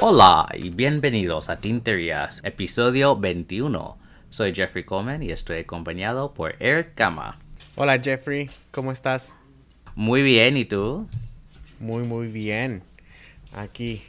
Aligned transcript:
Hola 0.00 0.48
y 0.54 0.70
bienvenidos 0.70 1.50
a 1.50 1.60
Tinterías, 1.60 2.40
episodio 2.44 3.16
21. 3.16 3.98
Soy 4.30 4.54
Jeffrey 4.54 4.84
Coleman 4.84 5.22
y 5.22 5.30
estoy 5.30 5.58
acompañado 5.58 6.34
por 6.34 6.54
Eric 6.60 6.96
Gama. 6.96 7.38
Hola 7.76 8.00
Jeffrey, 8.00 8.48
¿cómo 8.70 8.92
estás? 8.92 9.36
Muy 9.94 10.22
bien, 10.22 10.56
¿y 10.56 10.64
tú? 10.64 11.08
Muy, 11.80 12.04
muy 12.04 12.28
bien. 12.28 12.82
Aquí. 13.52 14.02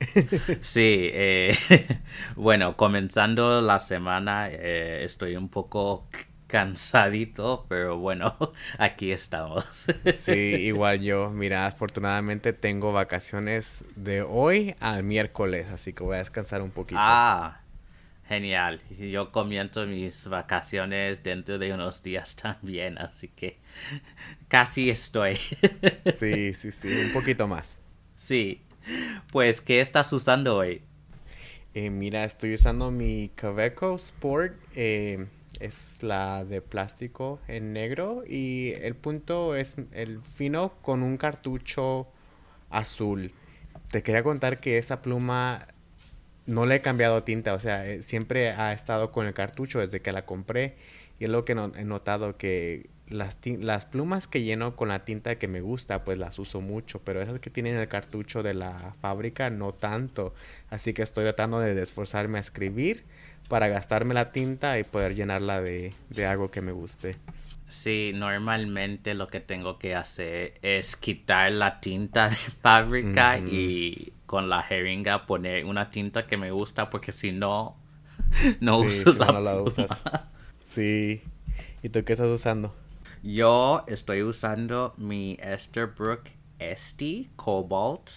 sí, 0.60 1.10
eh, 1.12 1.54
bueno, 2.36 2.76
comenzando 2.76 3.60
la 3.60 3.80
semana 3.80 4.48
eh, 4.50 5.00
estoy 5.04 5.36
un 5.36 5.48
poco 5.48 6.06
cansadito, 6.46 7.66
pero 7.68 7.98
bueno, 7.98 8.34
aquí 8.78 9.12
estamos. 9.12 9.86
sí, 10.10 10.32
igual 10.32 11.00
yo. 11.02 11.30
Mira, 11.30 11.66
afortunadamente 11.66 12.52
tengo 12.52 12.92
vacaciones 12.92 13.84
de 13.96 14.22
hoy 14.22 14.74
al 14.80 15.02
miércoles, 15.04 15.68
así 15.68 15.92
que 15.92 16.02
voy 16.04 16.16
a 16.16 16.18
descansar 16.18 16.62
un 16.62 16.70
poquito. 16.70 17.22
Ah, 17.22 17.60
genial. 18.28 18.80
Yo 18.90 19.32
comienzo 19.32 19.86
mis 19.86 20.28
vacaciones 20.28 21.22
dentro 21.22 21.58
de 21.58 21.72
unos 21.72 22.02
días 22.02 22.36
también, 22.36 22.98
así 22.98 23.28
que 23.28 23.58
casi 24.48 24.90
estoy. 24.90 25.38
sí, 26.08 26.52
sí, 26.54 26.72
sí, 26.72 26.98
un 26.98 27.10
poquito 27.10 27.46
más. 27.48 27.78
Sí. 28.16 28.62
Pues, 29.32 29.60
¿qué 29.60 29.80
estás 29.80 30.12
usando 30.12 30.56
hoy? 30.56 30.82
Eh, 31.74 31.90
mira, 31.90 32.24
estoy 32.24 32.54
usando 32.54 32.90
mi 32.90 33.30
Kaveco 33.34 33.94
Sport. 33.96 34.54
Eh, 34.74 35.26
es 35.60 36.02
la 36.02 36.44
de 36.44 36.60
plástico 36.62 37.40
en 37.48 37.72
negro 37.72 38.22
y 38.26 38.72
el 38.80 38.94
punto 38.94 39.54
es 39.54 39.76
el 39.92 40.20
fino 40.20 40.74
con 40.82 41.02
un 41.02 41.16
cartucho 41.16 42.08
azul. 42.70 43.32
Te 43.90 44.02
quería 44.02 44.22
contar 44.22 44.60
que 44.60 44.78
esa 44.78 45.02
pluma 45.02 45.68
no 46.46 46.66
le 46.66 46.76
he 46.76 46.80
cambiado 46.80 47.24
tinta, 47.24 47.54
o 47.54 47.60
sea, 47.60 47.86
eh, 47.86 48.02
siempre 48.02 48.50
ha 48.50 48.72
estado 48.72 49.10
con 49.12 49.26
el 49.26 49.34
cartucho 49.34 49.80
desde 49.80 50.00
que 50.00 50.12
la 50.12 50.24
compré 50.24 50.76
y 51.18 51.24
es 51.24 51.30
lo 51.30 51.44
que 51.44 51.52
he 51.52 51.84
notado 51.84 52.36
que 52.36 52.88
las, 53.08 53.38
las 53.58 53.86
plumas 53.86 54.26
que 54.28 54.42
lleno 54.42 54.76
con 54.76 54.88
la 54.88 55.04
tinta 55.04 55.36
que 55.36 55.48
me 55.48 55.60
gusta, 55.60 56.04
pues 56.04 56.18
las 56.18 56.38
uso 56.38 56.60
mucho, 56.60 57.00
pero 57.00 57.22
esas 57.22 57.38
que 57.38 57.50
tienen 57.50 57.76
el 57.76 57.88
cartucho 57.88 58.42
de 58.42 58.54
la 58.54 58.94
fábrica 59.00 59.50
no 59.50 59.72
tanto, 59.72 60.34
así 60.70 60.92
que 60.92 61.02
estoy 61.02 61.24
tratando 61.24 61.60
de 61.60 61.80
esforzarme 61.80 62.38
a 62.38 62.40
escribir 62.40 63.04
para 63.48 63.68
gastarme 63.68 64.14
la 64.14 64.32
tinta 64.32 64.78
y 64.78 64.84
poder 64.84 65.14
llenarla 65.14 65.60
de, 65.60 65.92
algo 66.26 66.50
que 66.50 66.60
me 66.60 66.72
guste. 66.72 67.16
Sí, 67.68 68.12
normalmente 68.14 69.14
lo 69.14 69.26
que 69.26 69.40
tengo 69.40 69.78
que 69.78 69.94
hacer 69.94 70.58
es 70.62 70.96
quitar 70.96 71.50
la 71.52 71.80
tinta 71.80 72.28
de 72.28 72.36
fábrica 72.62 73.38
y 73.38 74.12
con 74.26 74.48
la 74.48 74.62
jeringa 74.62 75.26
poner 75.26 75.64
una 75.64 75.90
tinta 75.90 76.26
que 76.26 76.36
me 76.36 76.50
gusta 76.50 76.90
porque 76.90 77.12
si 77.12 77.32
no, 77.32 77.76
no 78.60 78.78
uso 78.78 79.12
la, 79.12 79.26
no 79.26 79.40
la 79.40 79.60
usas. 79.60 80.02
Sí. 80.64 81.22
¿Y 81.82 81.88
tú 81.88 82.04
qué 82.04 82.12
estás 82.12 82.26
usando? 82.26 82.74
Yo 83.22 83.84
estoy 83.86 84.22
usando 84.22 84.94
mi 84.98 85.38
Esterbrook 85.40 86.28
Esty 86.58 87.30
Cobalt 87.36 88.10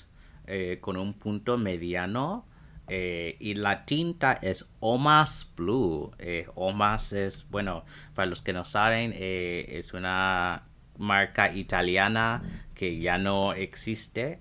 eh, 0.45 0.80
con 0.81 0.97
un 0.97 1.14
punto 1.14 1.58
mediano 1.58 2.45
eh, 2.90 3.38
y 3.40 3.56
la 3.56 3.86
tinta 3.86 4.34
es 4.34 4.66
Omas 4.80 5.50
Blue. 5.56 6.12
Eh, 6.20 6.48
Omas 6.56 7.14
es, 7.14 7.48
bueno, 7.50 7.86
para 8.16 8.26
los 8.26 8.42
que 8.42 8.54
no 8.54 8.66
saben, 8.66 9.14
eh, 9.16 9.66
es 9.70 9.94
una 9.94 10.64
marca 10.98 11.54
italiana 11.54 12.44
que 12.73 13.00
ya 13.00 13.17
no 13.17 13.54
existe. 13.54 14.40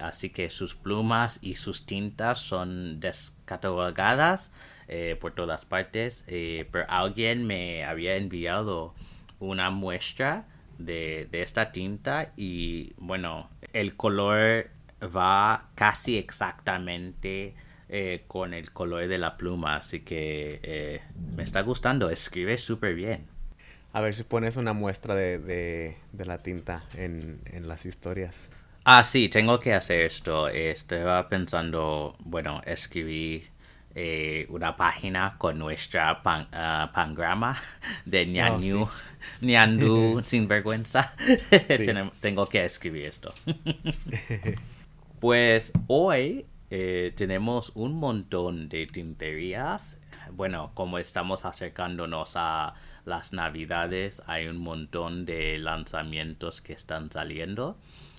así 0.00 0.30
que 0.30 0.50
sus 0.50 0.76
plumas 0.76 1.40
y 1.42 1.56
sus 1.56 1.84
tintas 1.84 2.38
son 2.38 3.00
descatalogadas 3.00 4.52
por 5.20 5.32
todas 5.34 5.64
partes. 5.66 6.24
pero 6.26 6.86
alguien 6.88 7.46
me 7.46 7.84
había 7.84 8.16
enviado 8.16 8.94
una 9.40 9.70
muestra 9.70 10.46
de, 10.78 11.28
de 11.30 11.42
esta 11.42 11.72
tinta 11.72 12.32
y 12.36 12.92
bueno, 12.98 13.50
el 13.72 13.96
color 13.96 14.70
va 15.02 15.70
casi 15.74 16.16
exactamente 16.18 17.54
eh, 17.88 18.24
con 18.26 18.52
el 18.52 18.72
color 18.72 19.08
de 19.08 19.18
la 19.18 19.36
pluma, 19.36 19.76
así 19.76 20.00
que 20.00 20.60
eh, 20.62 21.00
me 21.36 21.42
está 21.42 21.62
gustando, 21.62 22.10
escribe 22.10 22.58
súper 22.58 22.94
bien. 22.94 23.26
A 23.92 24.00
ver 24.00 24.14
si 24.14 24.22
pones 24.24 24.56
una 24.56 24.74
muestra 24.74 25.14
de, 25.14 25.38
de, 25.38 26.24
la 26.24 26.42
tinta 26.42 26.84
en, 26.94 27.40
en, 27.46 27.66
las 27.66 27.86
historias. 27.86 28.50
Ah, 28.84 29.02
sí, 29.02 29.30
tengo 29.30 29.58
que 29.58 29.72
hacer 29.72 30.02
esto. 30.02 30.48
Estaba 30.48 31.28
pensando, 31.28 32.14
bueno, 32.20 32.60
escribí 32.66 33.44
eh, 33.94 34.46
una 34.50 34.76
página 34.76 35.36
con 35.38 35.58
nuestra 35.58 36.22
pan, 36.22 36.46
uh, 36.52 36.92
pangrama 36.92 37.56
de 38.04 38.26
Nyanyu, 38.26 38.82
oh, 38.82 38.90
Nyandu 39.40 40.22
sin 40.24 40.46
vergüenza. 40.46 41.12
tengo 42.20 42.48
que 42.48 42.66
escribir 42.66 43.06
esto. 43.06 43.32
Pues 45.20 45.72
hoy 45.88 46.46
eh, 46.70 47.12
tenemos 47.16 47.72
un 47.74 47.94
montón 47.94 48.68
de 48.68 48.86
tinterías. 48.86 49.98
Bueno, 50.30 50.70
como 50.74 50.98
estamos 50.98 51.44
acercándonos 51.44 52.34
a 52.36 52.74
las 53.04 53.32
navidades, 53.32 54.22
hay 54.26 54.46
un 54.46 54.58
montón 54.58 55.26
de 55.26 55.58
lanzamientos 55.58 56.62
que 56.62 56.72
están 56.72 57.10
saliendo. 57.10 57.76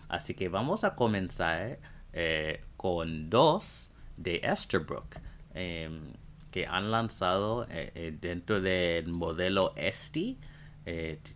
Así 0.09 0.33
que 0.33 0.49
vamos 0.49 0.83
a 0.83 0.95
comenzar 0.95 1.79
eh, 2.11 2.65
con 2.75 3.29
dos 3.29 3.93
de 4.17 4.41
Esterbrook 4.43 5.15
em, 5.53 6.01
que 6.51 6.67
han 6.67 6.91
lanzado 6.91 7.65
eh, 7.69 8.13
dentro 8.19 8.59
del 8.59 9.07
modelo 9.07 9.71
Esti. 9.77 10.37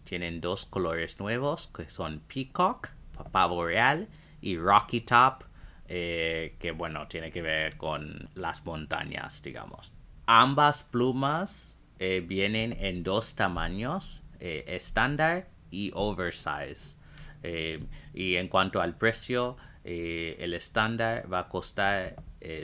tienen 0.04 0.42
dos 0.42 0.66
colores 0.66 1.22
nuevos 1.22 1.70
que 1.70 1.90
son 1.90 2.20
Peacock, 2.28 2.90
Pavo 3.32 3.66
Real 3.66 4.10
y 4.42 4.58
Rocky 4.58 5.00
Top 5.00 5.46
eh, 5.96 6.56
que 6.58 6.72
bueno, 6.72 7.08
tiene 7.08 7.30
que 7.30 7.44
ver 7.44 7.78
con 7.78 8.28
las 8.34 8.66
montañas, 8.66 9.44
digamos. 9.44 9.94
Ambas 10.26 10.84
plumas 10.84 11.78
eh, 12.00 12.26
vienen 12.28 12.76
en 12.80 13.04
dos 13.04 13.36
tamaños, 13.36 14.24
eh, 14.40 14.64
estándar 14.66 15.50
y 15.70 15.92
oversize. 15.94 16.96
y 17.44 18.38
en 18.38 18.48
cuanto 18.48 18.82
al 18.82 18.98
precio, 18.98 19.56
el 19.84 20.56
estándar 20.56 21.32
va 21.32 21.38
a 21.40 21.48
costar 21.48 22.16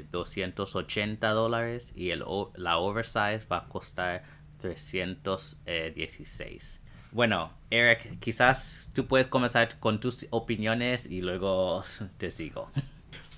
280 0.09 1.29
dólares 1.29 1.94
y 1.96 2.09
el, 2.09 2.23
la 2.56 2.79
oversize 2.79 3.46
va 3.46 3.57
a 3.57 3.67
costar 3.67 4.23
316. 4.59 6.81
Bueno, 7.11 7.53
Eric, 7.69 8.17
quizás 8.19 8.90
tú 8.94 9.06
puedes 9.06 9.28
comenzar 9.28 9.79
con 9.79 10.00
tus 10.00 10.25
opiniones 10.31 11.06
y 11.11 11.22
luego 11.22 11.84
te 12.17 12.31
sigo. 12.31 12.72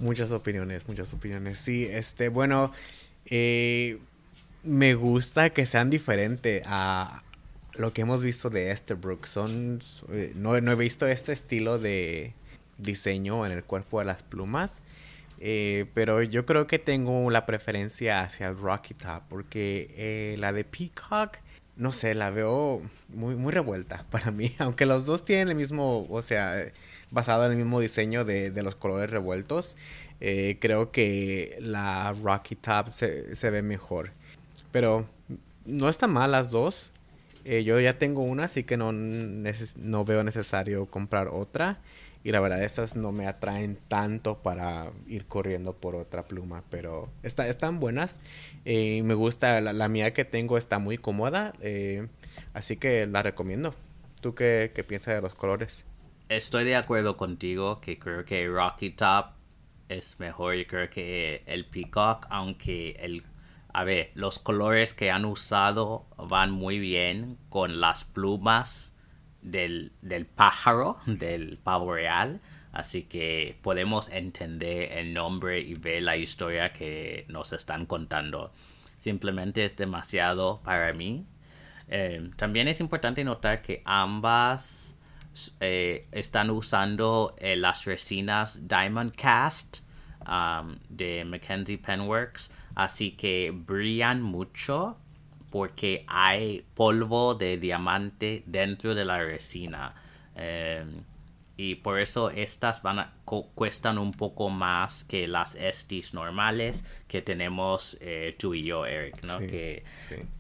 Muchas 0.02 0.32
opiniones, 0.32 0.88
muchas 0.88 1.14
opiniones. 1.14 1.60
Sí, 1.60 1.86
este, 1.86 2.30
bueno, 2.30 2.72
eh, 3.28 4.00
me 4.64 4.96
gusta 4.96 5.52
que 5.52 5.68
sean 5.68 5.92
diferentes 5.92 6.64
a 6.66 7.22
lo 7.76 7.94
que 7.94 8.02
hemos 8.02 8.24
visto 8.24 8.50
de 8.50 8.72
Esterbrook. 8.72 9.28
Son, 9.28 9.80
eh, 10.12 10.34
no, 10.36 10.56
he 10.56 10.76
visto 10.76 11.06
este 11.06 11.34
estilo 11.34 11.78
de 11.78 12.34
diseño 12.80 13.46
en 13.46 13.52
el 13.52 13.64
cuerpo 13.64 14.00
de 14.00 14.06
las 14.06 14.24
plumas. 14.24 14.82
Eh, 15.40 15.86
pero 15.94 16.24
yo 16.24 16.48
creo 16.48 16.66
que 16.66 16.80
tengo 16.80 17.30
la 17.30 17.46
preferencia 17.46 18.22
hacia 18.22 18.48
el 18.48 18.58
Rocky 18.58 18.96
Top 18.96 19.22
porque 19.30 20.36
la 20.40 20.52
de 20.52 20.64
Peacock, 20.64 21.38
no 21.76 21.92
sé, 21.92 22.16
la 22.16 22.32
veo 22.32 22.82
muy, 23.10 23.36
muy 23.36 23.52
revuelta 23.52 24.04
para 24.10 24.32
mí. 24.32 24.52
Aunque 24.58 24.88
los 24.88 25.06
dos 25.06 25.26
tienen 25.26 25.50
el 25.50 25.56
mismo, 25.56 26.08
o 26.10 26.24
sea, 26.24 26.72
basado 27.12 27.46
en 27.46 27.52
el 27.52 27.58
mismo 27.58 27.80
diseño 27.80 28.26
de, 28.26 28.52
de 28.52 28.64
los 28.64 28.76
colores 28.76 29.10
revueltos. 29.10 29.76
Eh, 30.22 30.58
creo 30.62 30.92
que 30.92 31.58
la 31.60 32.14
Rocky 32.14 32.56
Top 32.56 32.90
se, 32.90 33.50
ve 33.50 33.62
mejor. 33.64 34.12
Pero 34.72 35.08
no 35.66 35.90
están 35.90 36.12
mal 36.12 36.32
las 36.32 36.52
dos. 36.52 36.92
Eh, 37.44 37.64
yo 37.64 37.80
ya 37.80 37.98
tengo 37.98 38.22
una, 38.22 38.44
así 38.46 38.64
que 38.64 38.78
no, 38.78 40.06
veo 40.06 40.24
necesario 40.24 40.86
comprar 40.86 41.28
otra. 41.28 41.80
Y 42.24 42.32
la 42.32 42.40
verdad, 42.40 42.64
estas 42.64 42.96
no 42.96 43.12
me 43.12 43.26
atraen 43.26 43.80
tanto 43.88 44.38
para 44.44 44.92
ir 45.08 45.26
corriendo 45.26 45.74
por 45.74 45.96
otra 45.96 46.28
pluma. 46.28 46.64
Pero 46.70 47.10
está, 47.24 47.48
están 47.48 47.80
buenas. 47.80 48.20
Eh, 48.64 49.02
me 49.04 49.16
gusta, 49.16 49.60
la, 49.60 49.88
mía 49.90 50.14
que 50.14 50.24
tengo 50.24 50.58
está 50.60 50.78
muy 50.78 51.00
cómoda. 51.00 51.54
así 52.54 52.78
que 52.78 53.08
la 53.08 53.24
recomiendo. 53.24 53.74
¿Tú 54.22 54.36
qué 54.36 54.86
piensas 54.88 55.16
de 55.16 55.22
los 55.22 55.34
colores? 55.34 55.84
Estoy 56.32 56.64
de 56.64 56.78
acuerdo 56.78 57.18
contigo 57.18 57.82
que 57.82 58.00
creo 58.00 58.24
que 58.24 58.48
Rocky 58.48 58.92
Top 58.92 59.32
es 59.90 60.18
mejor. 60.18 60.56
Yo 60.56 60.66
creo 60.66 60.90
que 60.90 61.44
el 61.46 61.66
Peacock, 61.66 62.26
aunque 62.30 62.92
el 63.02 63.22
a 63.74 63.84
ver, 63.84 64.12
los 64.14 64.40
colores 64.40 64.94
que 64.94 65.12
han 65.12 65.26
usado 65.26 66.06
van 66.16 66.52
muy 66.52 66.80
bien 66.80 67.38
con 67.50 67.82
las 67.82 68.06
plumas 68.06 68.94
del, 69.42 69.92
del 70.02 70.26
pájaro, 70.26 71.00
del 71.06 71.58
pavo 71.58 71.96
real. 71.96 72.40
Así 72.72 73.04
que 73.04 73.58
podemos 73.62 74.08
entender 74.08 75.00
el 75.00 75.14
nombre 75.14 75.60
y 75.60 75.74
ver 75.74 76.02
la 76.02 76.16
historia 76.16 76.72
que 76.72 77.26
nos 77.28 77.52
están 77.52 77.86
contando. 77.86 78.54
Simplemente 79.00 79.66
es 79.66 79.76
demasiado 79.76 80.62
para 80.64 80.94
mí. 80.94 81.26
Eh, 81.90 82.32
también 82.38 82.70
es 82.70 82.80
importante 82.80 83.22
notar 83.26 83.62
que 83.62 83.82
ambas 83.84 84.91
eh, 85.60 86.08
están 86.12 86.50
usando 86.50 87.36
eh, 87.38 87.56
las 87.56 87.86
resinas 87.86 88.68
Diamond 88.68 89.16
Cast 89.16 89.80
um, 90.28 90.78
de 90.90 91.24
Mackenzie 91.26 91.78
Penworks. 91.78 92.52
Así 92.76 93.12
que 93.12 93.52
brillan 93.54 94.22
mucho 94.22 94.98
porque 95.50 96.06
hay 96.08 96.66
polvo 96.74 97.36
de 97.36 97.58
diamante 97.58 98.44
dentro 98.46 98.96
de 98.96 99.06
la 99.06 99.20
resina. 99.20 99.94
y 101.58 101.76
por 101.76 102.00
eso 102.00 102.30
estas 102.32 102.82
van 102.82 103.00
a, 103.00 103.14
cuestan 103.26 103.98
un 103.98 104.14
poco 104.14 104.50
más 104.50 105.04
que 105.04 105.28
las 105.28 105.56
Estis 105.56 106.14
normales 106.14 106.86
que 107.08 107.22
tenemos 107.22 107.98
tú 108.38 108.54
y 108.54 108.64
yo, 108.64 108.86
Eric, 108.86 109.24
¿no? 109.26 109.40
que, 109.40 109.84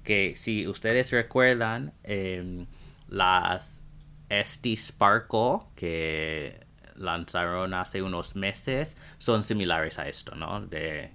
que 0.04 0.34
si 0.38 0.66
ustedes 0.66 1.12
recuerdan, 1.12 1.94
em, 2.04 2.66
las 3.10 3.81
Esti 4.31 4.78
Sparkle 4.78 5.60
que 5.75 6.66
lanzaron 6.95 7.74
hace 7.74 8.01
unos 8.01 8.36
meses 8.36 8.95
son 9.18 9.44
similares 9.44 10.00
a 10.00 10.07
esto, 10.07 10.36
¿no? 10.36 10.62
De, 10.62 11.12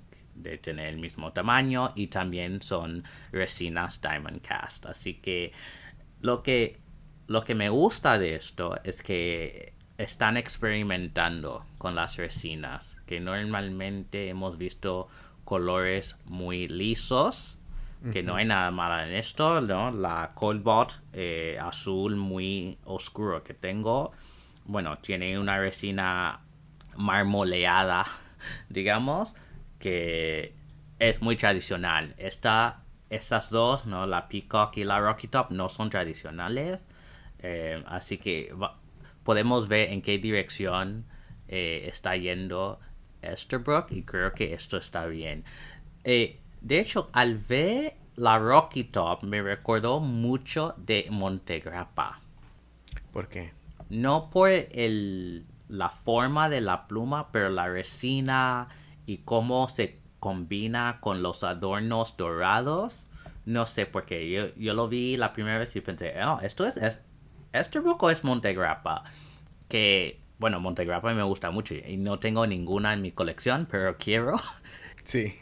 tener 0.60 0.88
el 0.88 0.98
mismo 0.98 1.32
tamaño 1.32 1.92
y 1.94 2.08
también 2.08 2.60
son 2.60 3.04
resinas 3.32 4.02
Diamond 4.02 4.42
Cast. 4.42 4.84
Así 4.84 5.14
que 5.14 5.52
lo 6.20 6.42
que, 6.42 6.78
lo 7.26 7.42
que 7.42 7.54
me 7.54 7.70
gusta 7.70 8.18
de 8.18 8.34
esto 8.34 8.78
es 8.84 9.02
que 9.02 9.72
están 9.96 10.36
experimentando 10.36 11.64
con 11.78 11.94
las 11.94 12.16
resinas, 12.16 12.98
que 13.06 13.18
normalmente 13.18 14.28
hemos 14.28 14.58
visto 14.58 15.08
colores 15.46 16.16
muy 16.26 16.68
lisos 16.68 17.55
que 18.12 18.22
no 18.22 18.36
hay 18.36 18.44
nada 18.44 18.70
malo 18.70 19.02
en 19.04 19.14
esto, 19.14 19.60
¿no? 19.60 19.90
La 19.90 20.32
Coldbot 20.34 21.02
eh, 21.12 21.58
azul 21.60 22.16
muy 22.16 22.78
oscuro 22.84 23.42
que 23.42 23.54
tengo, 23.54 24.12
bueno, 24.64 24.98
tiene 24.98 25.38
una 25.38 25.58
resina 25.58 26.40
marmoleada, 26.96 28.04
digamos, 28.68 29.34
que 29.78 30.54
es 30.98 31.22
muy 31.22 31.36
tradicional. 31.36 32.14
Esta, 32.18 32.82
estas 33.10 33.50
dos, 33.50 33.86
¿no? 33.86 34.06
La 34.06 34.28
Peacock 34.28 34.76
y 34.76 34.84
la 34.84 35.00
Rocky 35.00 35.28
Top 35.28 35.50
no 35.50 35.68
son 35.68 35.90
tradicionales, 35.90 36.86
eh, 37.40 37.82
así 37.86 38.18
que 38.18 38.54
podemos 39.22 39.68
ver 39.68 39.92
en 39.92 40.02
qué 40.02 40.18
dirección 40.18 41.06
eh, 41.48 41.84
está 41.88 42.16
yendo 42.16 42.80
Esterbrook 43.22 43.90
y 43.92 44.02
creo 44.02 44.32
que 44.32 44.54
esto 44.54 44.76
está 44.76 45.06
bien. 45.06 45.44
De 46.66 46.80
hecho, 46.80 47.10
al 47.12 47.38
ver 47.38 47.94
la 48.16 48.40
Rocky 48.40 48.82
Top 48.82 49.22
me 49.22 49.40
recordó 49.40 50.00
mucho 50.00 50.74
de 50.76 51.06
Montegrappa. 51.10 52.18
¿Por 53.12 53.28
qué? 53.28 53.52
No 53.88 54.30
por 54.30 54.48
el, 54.48 55.46
la 55.68 55.90
forma 55.90 56.48
de 56.48 56.60
la 56.60 56.88
pluma, 56.88 57.30
pero 57.30 57.50
la 57.50 57.68
resina 57.68 58.66
y 59.06 59.18
cómo 59.18 59.68
se 59.68 60.00
combina 60.18 60.98
con 61.00 61.22
los 61.22 61.44
adornos 61.44 62.16
dorados. 62.16 63.06
No 63.44 63.64
sé 63.66 63.86
por 63.86 64.04
qué. 64.04 64.28
Yo, 64.28 64.52
yo 64.56 64.72
lo 64.72 64.88
vi 64.88 65.16
la 65.16 65.32
primera 65.32 65.58
vez 65.58 65.76
y 65.76 65.80
pensé, 65.80 66.14
oh, 66.24 66.40
esto 66.42 66.66
es, 66.66 66.78
es 66.78 67.00
o 67.52 68.10
es 68.10 68.24
Montegrappa. 68.24 69.04
Que, 69.68 70.20
bueno, 70.40 70.58
Montegrappa 70.58 71.14
me 71.14 71.22
gusta 71.22 71.52
mucho 71.52 71.76
y 71.76 71.96
no 71.96 72.18
tengo 72.18 72.44
ninguna 72.44 72.92
en 72.92 73.02
mi 73.02 73.12
colección, 73.12 73.68
pero 73.70 73.96
quiero. 73.98 74.34
Sí. 75.06 75.34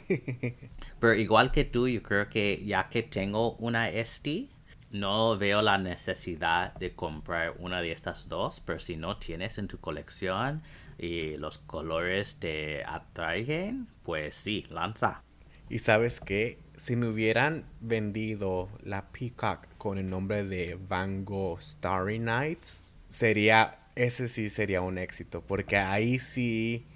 Pero 1.01 1.15
igual 1.15 1.51
que 1.51 1.65
tú, 1.65 1.89
yo 1.89 2.03
creo 2.03 2.29
que 2.29 2.63
ya 2.65 2.89
que 2.89 3.03
tengo 3.03 3.55
una 3.57 3.89
ST, 3.89 4.49
no 4.91 5.37
veo 5.37 5.63
la 5.63 5.79
necesidad 5.79 6.75
de 6.75 6.95
comprar 6.95 7.55
una 7.59 7.81
de 7.81 7.91
estas 7.91 8.29
dos, 8.29 8.61
pero 8.65 8.79
si 8.79 8.97
no 8.97 9.17
tienes 9.17 9.59
en 9.59 9.67
tu 9.67 9.81
colección 9.81 10.63
y 10.99 11.37
los 11.37 11.59
colores 11.59 12.37
te 12.39 12.85
atraen, 12.85 13.89
pues 14.05 14.37
sí, 14.37 14.65
lanza. 14.71 15.25
Y 15.69 15.79
sabes 15.79 16.21
que 16.21 16.59
si 16.77 16.95
me 16.95 17.09
hubieran 17.09 17.65
vendido 17.81 18.69
la 18.83 19.11
Peacock 19.11 19.67
con 19.79 19.99
el 19.99 20.09
nombre 20.09 20.45
de 20.45 20.79
Van 20.89 21.25
Gogh 21.25 21.61
Starry 21.61 22.19
Nights, 22.19 22.83
sería, 23.09 23.79
ese 23.97 24.29
sí 24.29 24.51
sería 24.51 24.83
un 24.83 24.99
éxito, 24.99 25.43
porque 25.43 25.79
ahí 25.79 26.19
sí 26.19 26.87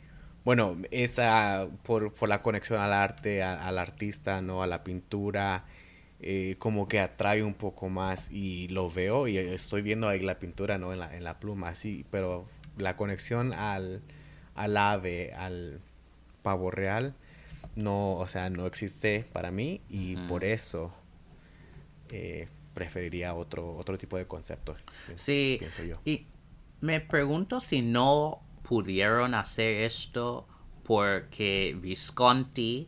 bueno, 0.49 0.79
esa 0.91 1.69
por, 1.83 2.15
por 2.15 2.27
la 2.27 2.41
conexión 2.41 2.81
al 2.81 2.95
arte, 2.95 3.43
al 3.43 3.77
artista, 3.77 4.41
¿no? 4.41 4.63
A 4.63 4.67
la 4.67 4.83
pintura, 4.83 5.67
eh, 6.21 6.57
como 6.59 6.89
que 6.89 7.01
atrae 7.01 7.43
un 7.43 7.53
poco 7.53 7.91
más 7.91 8.31
y 8.33 8.67
lo 8.69 8.89
veo 8.89 9.29
y 9.29 9.37
estoy 9.37 9.83
viendo 9.83 10.09
ahí 10.09 10.21
la 10.21 10.39
pintura, 10.39 10.79
¿no? 10.79 10.91
En 10.95 11.01
la, 11.01 11.15
en 11.15 11.23
la 11.23 11.39
pluma, 11.39 11.75
sí, 11.75 12.07
pero 12.11 12.47
la 12.79 12.97
conexión 12.97 13.53
al, 13.53 14.01
al 14.55 14.79
ave, 14.79 15.35
al 15.35 15.83
pavo 16.43 16.71
real, 16.71 17.13
no, 17.77 18.15
o 18.15 18.27
sea, 18.27 18.49
no 18.49 18.65
existe 18.65 19.27
para 19.31 19.51
mí 19.51 19.83
y 19.91 20.17
por 20.17 20.45
eso 20.45 20.95
eh, 22.09 22.49
preferiría 22.73 23.35
otro, 23.35 23.77
otro 23.77 23.99
tipo 23.99 24.17
de 24.17 24.27
concepto. 24.27 24.75
Sí, 25.15 25.57
pienso 25.59 25.85
yo. 25.85 26.01
y 26.07 26.25
me 26.81 27.03
pregunto 27.03 27.61
si 27.61 27.83
no 27.83 28.48
pudieron 28.69 29.35
hacer 29.35 29.83
esto 29.85 30.47
porque 30.85 31.75
Visconti 31.81 32.87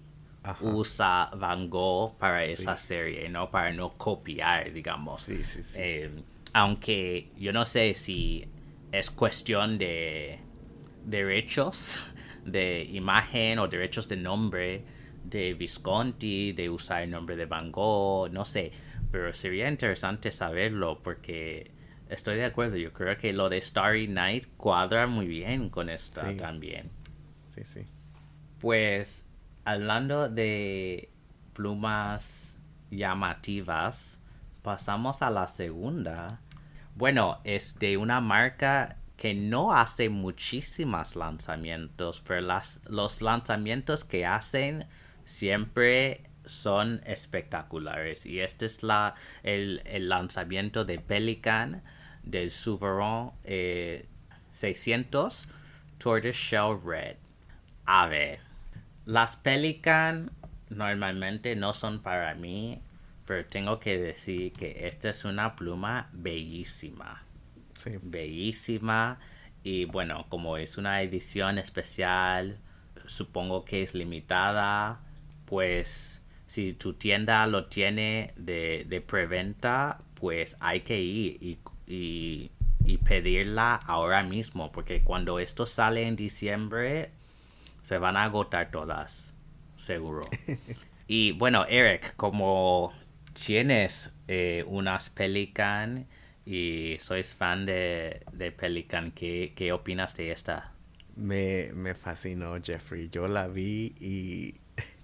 usa 0.61 1.31
Van 1.37 1.71
Gogh 1.71 2.19
para 2.19 2.45
esa 2.45 2.77
serie, 2.77 3.31
¿no? 3.31 3.51
Para 3.51 3.73
no 3.73 3.97
copiar, 3.97 4.73
digamos. 4.73 5.23
Sí, 5.23 5.43
sí, 5.43 5.63
sí. 5.63 5.79
Eh, 5.79 6.11
aunque 6.53 7.31
yo 7.39 7.53
no 7.53 7.65
sé 7.65 7.95
si 7.95 8.47
es 8.93 9.11
cuestión 9.11 9.79
de 9.79 10.39
derechos 11.07 12.13
de 12.45 12.85
imagen 12.85 13.59
o 13.59 13.67
derechos 13.67 14.07
de 14.07 14.17
nombre 14.17 14.85
de 15.25 15.55
Visconti, 15.55 16.53
de 16.53 16.69
usar 16.69 17.03
el 17.03 17.11
nombre 17.11 17.37
de 17.37 17.47
Van 17.47 17.73
Gogh, 17.73 18.31
no 18.31 18.45
sé. 18.45 18.71
Pero 19.11 19.33
sería 19.33 19.69
interesante 19.69 20.31
saberlo 20.31 21.03
porque 21.03 21.71
Estoy 22.11 22.39
de 22.39 22.45
acuerdo, 22.45 22.77
yo 22.77 22.93
creo 22.93 23.17
que 23.17 23.33
lo 23.33 23.49
de 23.49 23.63
Starry 23.63 24.09
Night 24.09 24.47
cuadra 24.57 25.07
muy 25.07 25.29
bien 25.29 25.71
con 25.71 25.89
esta 25.89 26.37
también. 26.37 26.91
Sí, 27.47 27.63
sí. 27.65 27.87
Pues 28.59 29.27
hablando 29.65 30.29
de 30.29 31.09
plumas 31.53 32.59
llamativas, 32.91 34.19
pasamos 34.63 35.23
a 35.23 35.31
la 35.31 35.47
segunda. 35.47 36.41
Bueno, 36.97 37.41
es 37.45 37.79
de 37.79 37.97
una 37.97 38.21
marca 38.21 38.97
que 39.17 39.33
no 39.33 39.73
hace 39.73 40.09
muchísimos 40.09 41.15
lanzamientos, 41.15 42.25
pero 42.27 42.41
las, 42.41 42.81
los 42.89 43.23
lanzamientos 43.23 44.03
que 44.03 44.27
hacen 44.27 44.89
siempre 45.23 46.29
son 46.45 47.03
espectaculares. 47.07 48.27
Y 48.27 48.41
este 48.41 48.67
es 48.67 48.83
la, 48.83 49.15
el, 49.45 49.83
el 49.85 50.09
lanzamiento 50.09 50.85
de 50.85 50.99
Pelican 50.99 51.85
del 52.23 52.51
Souverain 52.51 53.31
600 54.55 55.49
Tortoise 55.99 56.37
Shell 56.37 56.79
Red. 56.83 57.17
A 57.87 58.07
ver, 58.07 58.41
las 59.05 59.37
Pelican 59.37 60.31
normalmente 60.71 61.57
no 61.57 61.73
son 61.73 62.01
para 62.01 62.35
mí, 62.35 62.81
pero 63.27 63.45
tengo 63.47 63.79
que 63.79 63.99
decir 63.99 64.53
que 64.53 64.87
esta 64.87 65.11
es 65.11 65.25
una 65.25 65.57
pluma 65.57 66.09
bellísima. 66.13 67.23
Sí. 67.77 67.99
Bellísima. 68.03 69.19
Y 69.63 69.85
bueno, 69.85 70.27
como 70.29 70.57
es 70.57 70.79
una 70.79 71.03
edición 71.03 71.59
especial, 71.59 72.59
supongo 73.07 73.65
que 73.65 73.83
es 73.83 73.95
limitada, 73.95 75.01
pues 75.45 76.23
si 76.47 76.73
tu 76.73 76.95
tienda 76.95 77.47
lo 77.47 77.67
tiene 77.67 78.33
de, 78.37 78.87
de 78.89 79.01
preventa, 79.01 79.99
pues 80.15 80.57
hay 80.61 80.81
que 80.81 81.01
ir 81.01 81.39
y 81.43 81.59
y, 81.91 82.51
pedirla 83.07 83.75
ahora 83.75 84.23
mismo, 84.23 84.71
porque 84.71 85.03
cuando 85.03 85.41
esto 85.41 85.67
sale 85.67 86.07
en 86.07 86.15
diciembre, 86.17 87.11
se 87.83 87.99
van 87.99 88.17
a 88.17 88.25
agotar 88.25 88.71
todas, 88.71 89.35
seguro. 89.77 90.23
y 91.09 91.33
bueno, 91.33 91.67
Eric, 91.67 92.15
como 92.17 92.93
tienes 93.33 94.13
eh, 94.29 94.65
unas 94.67 95.11
Pelican 95.11 96.07
y 96.47 96.97
sois 97.01 97.35
fan 97.35 97.67
de, 97.67 98.23
de 98.33 98.53
Pelican, 98.53 99.11
¿qué, 99.13 99.53
¿qué, 99.57 99.73
opinas 99.73 100.15
de 100.15 100.31
esta? 100.31 100.73
Me, 101.17 101.71
me 101.75 101.95
fascinó, 101.95 102.55
Jeffrey. 102.63 103.09
Yo 103.11 103.29
la 103.29 103.49
vi 103.49 103.95
y 104.01 104.60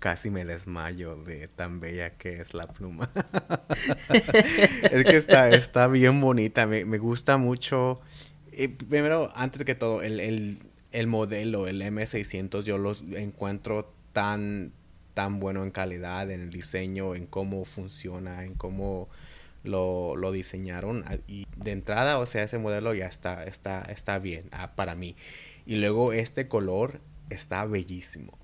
casi 0.07 0.31
me 0.31 0.45
desmayo 0.45 1.17
de 1.17 1.49
tan 1.49 1.81
bella 1.81 2.11
que 2.11 2.41
es 2.41 2.55
la 2.55 2.69
pluma. 2.69 3.11
es 4.93 5.05
que 5.05 5.17
está, 5.17 5.51
está 5.51 5.89
bien 5.89 6.21
bonita, 6.21 6.65
me, 6.69 6.85
me 6.85 6.99
gusta 6.99 7.39
mucho. 7.39 8.01
Eh, 8.53 8.69
primero, 8.69 9.33
antes 9.35 9.65
que 9.65 9.75
todo, 9.75 10.03
el, 10.03 10.21
el, 10.21 10.59
el 10.93 11.09
modelo, 11.09 11.67
el 11.67 11.83
M600, 11.83 12.63
yo 12.63 12.79
los 12.79 13.03
encuentro 13.17 13.93
tan, 14.13 14.71
tan 15.15 15.41
bueno 15.41 15.65
en 15.65 15.73
calidad, 15.73 16.31
en 16.31 16.41
el 16.41 16.51
diseño, 16.51 17.17
en 17.17 17.27
cómo 17.27 17.65
funciona, 17.65 18.45
en 18.45 18.55
cómo 18.55 19.09
lo, 19.65 20.15
lo 20.15 20.31
diseñaron. 20.31 21.05
Y 21.27 21.49
de 21.57 21.73
entrada, 21.73 22.21
o 22.21 22.27
sea, 22.27 22.45
ese 22.45 22.59
modelo 22.59 22.95
ya 22.95 23.07
está, 23.07 23.43
está, 23.43 23.83
está 23.83 24.21
bien 24.21 24.51
ah, 24.53 24.77
para 24.77 24.95
mí. 24.95 25.17
Y 25.67 25.75
luego 25.75 26.13
este 26.13 26.47
color 26.47 27.01
está 27.29 27.65
bellísimo. 27.65 28.39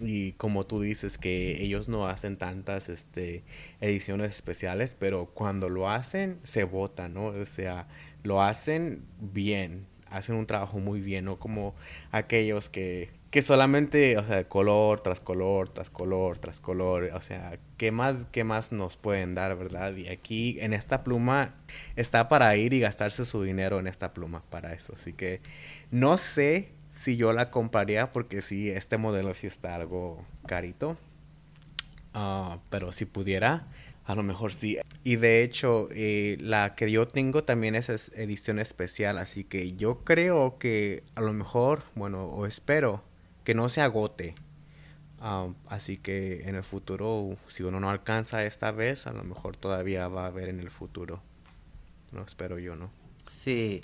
Y 0.00 0.32
como 0.32 0.66
tú 0.66 0.80
dices 0.80 1.16
que 1.16 1.62
ellos 1.62 1.88
no 1.88 2.06
hacen 2.06 2.36
tantas 2.36 2.88
este, 2.88 3.44
ediciones 3.80 4.32
especiales, 4.32 4.94
pero 4.98 5.26
cuando 5.26 5.70
lo 5.70 5.90
hacen 5.90 6.38
se 6.42 6.64
vota, 6.64 7.08
¿no? 7.08 7.26
O 7.26 7.44
sea, 7.46 7.88
lo 8.22 8.42
hacen 8.42 9.04
bien, 9.20 9.86
hacen 10.10 10.34
un 10.34 10.46
trabajo 10.46 10.78
muy 10.78 11.00
bien, 11.00 11.24
no 11.24 11.38
como 11.38 11.74
aquellos 12.12 12.68
que, 12.68 13.10
que 13.30 13.42
solamente, 13.42 14.18
o 14.18 14.24
sea, 14.24 14.48
color 14.48 15.00
tras 15.00 15.20
color, 15.20 15.68
tras 15.70 15.90
color, 15.90 16.38
tras 16.38 16.60
color, 16.60 17.10
o 17.14 17.20
sea, 17.20 17.58
¿qué 17.76 17.90
más, 17.90 18.26
qué 18.32 18.44
más 18.44 18.72
nos 18.72 18.96
pueden 18.96 19.34
dar, 19.34 19.56
verdad? 19.56 19.96
Y 19.96 20.08
aquí 20.08 20.58
en 20.60 20.74
esta 20.74 21.04
pluma 21.04 21.54
está 21.96 22.28
para 22.28 22.54
ir 22.56 22.72
y 22.72 22.80
gastarse 22.80 23.24
su 23.24 23.42
dinero 23.42 23.78
en 23.78 23.86
esta 23.86 24.12
pluma 24.12 24.42
para 24.50 24.74
eso, 24.74 24.92
así 24.94 25.12
que 25.12 25.40
no 25.90 26.18
sé 26.18 26.75
si 26.96 27.16
yo 27.16 27.32
la 27.32 27.50
compraría 27.50 28.10
porque 28.10 28.40
sí, 28.40 28.70
este 28.70 28.96
modelo 28.96 29.34
sí 29.34 29.46
está 29.46 29.74
algo 29.74 30.24
carito. 30.46 30.96
Ah, 32.14 32.58
pero 32.70 32.90
si 32.90 33.04
pudiera, 33.04 33.68
a 34.06 34.14
lo 34.14 34.22
mejor 34.22 34.52
sí. 34.52 34.78
Y 35.04 35.16
de 35.16 35.42
hecho, 35.42 35.88
eh, 35.90 36.38
la 36.40 36.74
que 36.74 36.90
yo 36.90 37.06
tengo 37.06 37.44
también 37.44 37.74
es 37.74 38.10
edición 38.16 38.58
especial. 38.58 39.18
Así 39.18 39.44
que 39.44 39.76
yo 39.76 40.04
creo 40.04 40.58
que 40.58 41.04
a 41.14 41.20
lo 41.20 41.34
mejor, 41.34 41.82
bueno, 41.94 42.24
o 42.24 42.46
espero 42.46 43.04
que 43.44 43.54
no 43.54 43.68
se 43.68 43.82
agote. 43.82 44.34
Ah, 45.20 45.48
así 45.68 45.98
que 45.98 46.48
en 46.48 46.54
el 46.54 46.64
futuro, 46.64 47.36
si 47.46 47.62
uno 47.62 47.78
no 47.78 47.90
alcanza 47.90 48.44
esta 48.46 48.70
vez, 48.70 49.06
a 49.06 49.12
lo 49.12 49.22
mejor 49.22 49.58
todavía 49.58 50.08
va 50.08 50.24
a 50.24 50.28
haber 50.28 50.48
en 50.48 50.60
el 50.60 50.70
futuro. 50.70 51.22
No 52.10 52.22
espero 52.22 52.58
yo, 52.58 52.74
¿no? 52.74 52.90
Sí, 53.28 53.82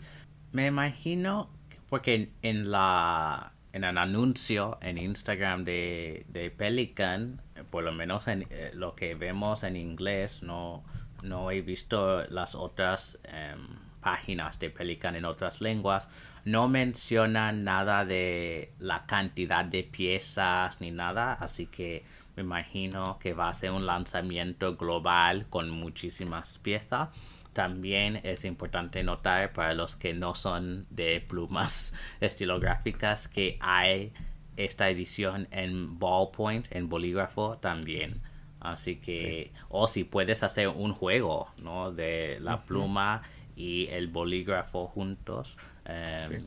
me 0.52 0.66
imagino 0.66 1.50
porque 1.92 2.30
en, 2.40 2.70
la 2.70 3.52
en 3.74 3.84
el 3.84 3.98
anuncio 3.98 4.78
en 4.80 4.96
Instagram 4.96 5.62
de, 5.62 6.24
de 6.28 6.50
Pelican, 6.50 7.42
por 7.68 7.84
lo 7.84 7.92
menos 7.92 8.28
en 8.28 8.46
eh, 8.48 8.70
lo 8.72 8.94
que 8.94 9.14
vemos 9.14 9.62
en 9.62 9.76
inglés, 9.76 10.42
no, 10.42 10.84
no 11.22 11.50
he 11.50 11.60
visto 11.60 12.24
las 12.30 12.54
otras 12.54 13.18
em, 13.24 13.76
páginas 14.00 14.58
de 14.58 14.70
Pelican 14.70 15.16
en 15.16 15.26
otras 15.26 15.60
lenguas, 15.60 16.08
no 16.46 16.66
mencionan 16.66 17.62
nada 17.62 18.06
de 18.06 18.72
la 18.78 19.04
cantidad 19.04 19.62
de 19.62 19.82
piezas 19.82 20.80
ni 20.80 20.92
nada, 20.92 21.34
así 21.34 21.66
que 21.66 22.06
me 22.36 22.42
imagino 22.42 23.18
que 23.18 23.34
va 23.34 23.50
a 23.50 23.52
ser 23.52 23.70
un 23.70 23.84
lanzamiento 23.84 24.78
global 24.78 25.46
con 25.50 25.68
muchísimas 25.68 26.58
piezas. 26.58 27.10
También 27.52 28.20
es 28.22 28.44
importante 28.44 29.02
notar 29.02 29.52
para 29.52 29.74
los 29.74 29.96
que 29.96 30.14
no 30.14 30.34
son 30.34 30.86
de 30.90 31.20
plumas 31.20 31.92
estilográficas 32.20 33.28
que 33.28 33.58
hay 33.60 34.12
esta 34.56 34.88
edición 34.88 35.48
en 35.50 35.98
ballpoint, 35.98 36.66
en 36.74 36.88
bolígrafo 36.88 37.58
también. 37.58 38.20
Así 38.60 38.96
que, 38.96 39.52
o 39.68 39.86
si 39.86 40.04
puedes 40.04 40.42
hacer 40.42 40.68
un 40.68 40.92
juego, 40.92 41.48
¿no? 41.58 41.90
De 41.90 42.38
la 42.40 42.62
pluma 42.62 43.22
y 43.56 43.88
el 43.88 44.06
bolígrafo 44.06 44.86
juntos, 44.86 45.58
em, 45.84 46.44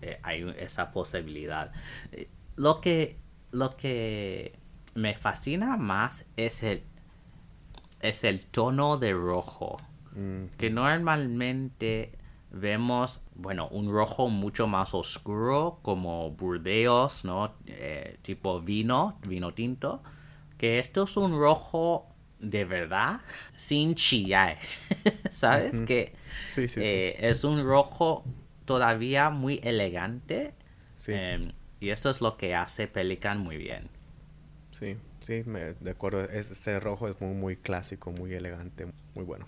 eh, 0.00 0.20
hay 0.22 0.54
esa 0.58 0.92
posibilidad. 0.92 1.72
Lo 2.54 2.80
que, 2.80 3.16
lo 3.50 3.76
que 3.76 4.54
me 4.94 5.14
fascina 5.16 5.76
más 5.76 6.24
es 6.36 6.62
el, 6.62 6.82
es 8.00 8.22
el 8.22 8.46
tono 8.46 8.96
de 8.96 9.12
rojo 9.12 9.78
que 10.56 10.70
normalmente 10.70 12.12
vemos, 12.50 13.20
bueno, 13.34 13.68
un 13.68 13.92
rojo 13.92 14.28
mucho 14.28 14.66
más 14.66 14.94
oscuro 14.94 15.78
como 15.82 16.30
burdeos, 16.30 17.24
¿no? 17.24 17.54
Eh, 17.66 18.18
tipo 18.22 18.60
vino, 18.60 19.18
vino 19.26 19.52
tinto. 19.54 20.02
Que 20.58 20.78
esto 20.78 21.04
es 21.04 21.16
un 21.16 21.38
rojo 21.38 22.08
de 22.38 22.64
verdad, 22.64 23.20
sin 23.56 23.94
chillar, 23.94 24.58
¿sabes? 25.30 25.80
Que 25.82 26.14
eh, 26.56 27.16
es 27.20 27.44
un 27.44 27.64
rojo 27.64 28.24
todavía 28.64 29.30
muy 29.30 29.60
elegante. 29.62 30.54
Em, 31.08 31.52
y 31.78 31.90
eso 31.90 32.10
es 32.10 32.20
lo 32.20 32.36
que 32.36 32.54
hace 32.54 32.88
Pelican 32.88 33.38
muy 33.38 33.58
bien. 33.58 33.88
Sí, 34.72 34.96
sí, 35.20 35.42
me, 35.46 35.74
de 35.74 35.90
acuerdo. 35.90 36.24
Ese 36.24 36.80
rojo 36.80 37.08
es 37.08 37.20
muy, 37.20 37.34
muy 37.34 37.56
clásico, 37.56 38.10
muy 38.10 38.32
elegante, 38.32 38.86
muy 39.14 39.24
bueno. 39.24 39.46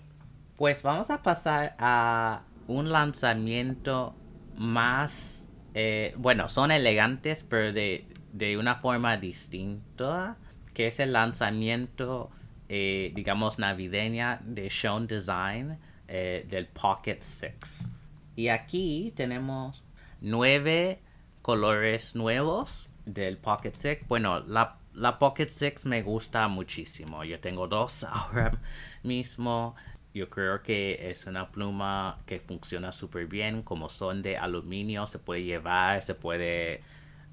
Pues 0.59 0.83
vamos 0.83 1.09
a 1.09 1.23
pasar 1.23 1.73
a 1.79 2.41
un 2.67 2.91
lanzamiento 2.91 4.13
más, 4.57 5.47
eh, 5.73 6.13
bueno, 6.17 6.49
son 6.49 6.71
elegantes, 6.71 7.45
pero 7.47 7.71
de, 7.71 8.57
una 8.57 8.75
forma 8.75 9.15
distinta, 9.15 10.35
que 10.73 10.87
es 10.87 10.99
el 10.99 11.13
lanzamiento, 11.13 12.29
eh, 12.67 13.13
digamos, 13.15 13.57
navideña 13.57 14.41
de 14.43 14.67
Shown 14.67 15.07
Design 15.07 15.79
eh, 16.09 16.45
del 16.49 16.67
Pocket 16.67 17.19
6. 17.21 17.89
Y 18.35 18.49
aquí 18.49 19.13
tenemos 19.15 19.81
nueve 20.19 20.99
colores 21.41 22.17
nuevos 22.17 22.89
del 23.05 23.37
Pocket 23.37 23.75
6. 23.75 23.99
Bueno, 24.09 24.41
la, 24.41 24.77
la 24.93 25.19
Pocket 25.19 25.47
6 25.47 25.85
me 25.85 26.01
gusta 26.01 26.49
muchísimo. 26.49 27.23
Yo 27.23 27.39
tengo 27.39 27.69
dos 27.69 28.03
ahora 28.11 28.59
mismo. 29.03 29.77
Yo 30.13 30.29
creo 30.29 30.63
que 30.63 31.11
es 31.11 31.25
una 31.27 31.51
pluma 31.51 32.19
que 32.25 32.39
funciona 32.39 32.91
súper 32.91 33.27
bien. 33.27 33.61
Como 33.61 33.89
son 33.89 34.21
de 34.21 34.37
aluminio, 34.37 35.07
se 35.07 35.19
puede 35.19 35.43
llevar, 35.43 36.01
se 36.01 36.15
puede. 36.15 36.81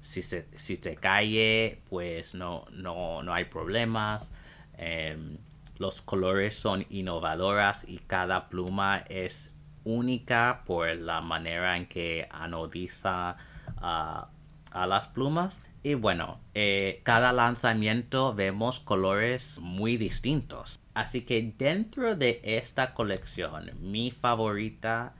Si 0.01 0.21
se, 0.21 0.47
si 0.55 0.75
se 0.75 0.95
cae, 0.95 1.81
pues 1.89 2.35
no, 2.35 2.65
no, 2.71 3.23
no 3.23 3.33
hay 3.33 3.45
problemas. 3.45 4.31
Em, 4.77 5.37
los 5.79 6.01
colores 6.01 6.55
son 6.55 6.85
innovadoras 6.89 7.83
y 7.87 7.97
cada 7.99 8.47
pluma 8.49 9.03
es 9.09 9.51
única 9.83 10.63
por 10.65 10.87
la 10.95 11.21
manera 11.21 11.77
en 11.77 11.87
que 11.87 12.27
anodiza 12.31 13.37
a 13.77 14.29
las 14.87 15.07
plumas. 15.07 15.63
Y 15.83 15.93
bueno, 15.93 16.39
eh, 16.53 17.01
cada 17.03 17.31
lanzamiento 17.31 18.33
vemos 18.33 18.79
colores 18.79 19.59
muy 19.61 19.95
distintos. 19.95 20.81
Así 20.97 21.21
que 21.21 21.53
dentro 21.55 22.15
de 22.15 22.41
esta 22.43 22.95
colección, 22.95 23.69
mi 23.79 24.09
favorita 24.09 25.13